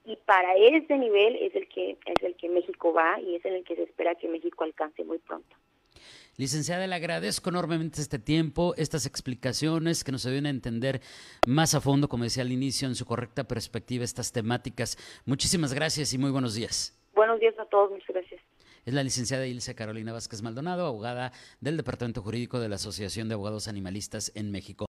y 0.06 0.16
para 0.26 0.56
ese 0.56 0.98
nivel 0.98 1.36
es 1.36 1.54
el 1.56 1.68
que 1.68 1.92
es 2.06 2.24
el 2.24 2.36
que 2.36 2.50
México 2.50 2.94
va 2.94 3.20
y 3.20 3.36
es 3.36 3.46
en 3.46 3.54
el 3.54 3.64
que 3.64 3.76
se 3.76 3.84
espera 3.84 4.16
que 4.16 4.28
México 4.28 4.64
alcance 4.64 5.04
muy 5.04 5.20
pronto. 5.20 5.56
Licenciada, 6.38 6.88
le 6.88 6.96
agradezco 6.96 7.50
enormemente 7.50 8.00
este 8.02 8.18
tiempo, 8.18 8.74
estas 8.78 9.06
explicaciones 9.06 10.06
que 10.06 10.14
nos 10.14 10.26
ayudan 10.26 10.46
a 10.46 10.50
entender 10.52 11.02
más 11.46 11.76
a 11.76 11.82
fondo, 11.82 12.08
como 12.08 12.24
decía 12.24 12.44
al 12.44 12.52
inicio, 12.54 12.88
en 12.88 12.96
su 12.96 13.06
correcta 13.06 13.44
perspectiva 13.44 14.06
estas 14.06 14.32
temáticas. 14.32 14.98
Muchísimas 15.26 15.74
gracias 15.74 16.14
y 16.14 16.18
muy 16.18 16.32
buenos 16.32 16.56
días. 16.56 16.98
Buenos 17.14 17.42
días 17.42 17.60
a 17.60 17.66
todos, 17.66 17.92
muchas 17.92 18.08
gracias. 18.08 18.42
Es 18.86 18.94
la 18.94 19.04
licenciada 19.04 19.46
Ilse 19.46 19.76
Carolina 19.76 20.14
Vázquez 20.14 20.42
Maldonado, 20.42 20.88
abogada 20.88 21.34
del 21.60 21.76
Departamento 21.76 22.22
Jurídico 22.22 22.60
de 22.62 22.70
la 22.70 22.76
Asociación 22.76 23.28
de 23.28 23.34
Abogados 23.34 23.68
Animalistas 23.68 24.32
en 24.34 24.50
México. 24.50 24.89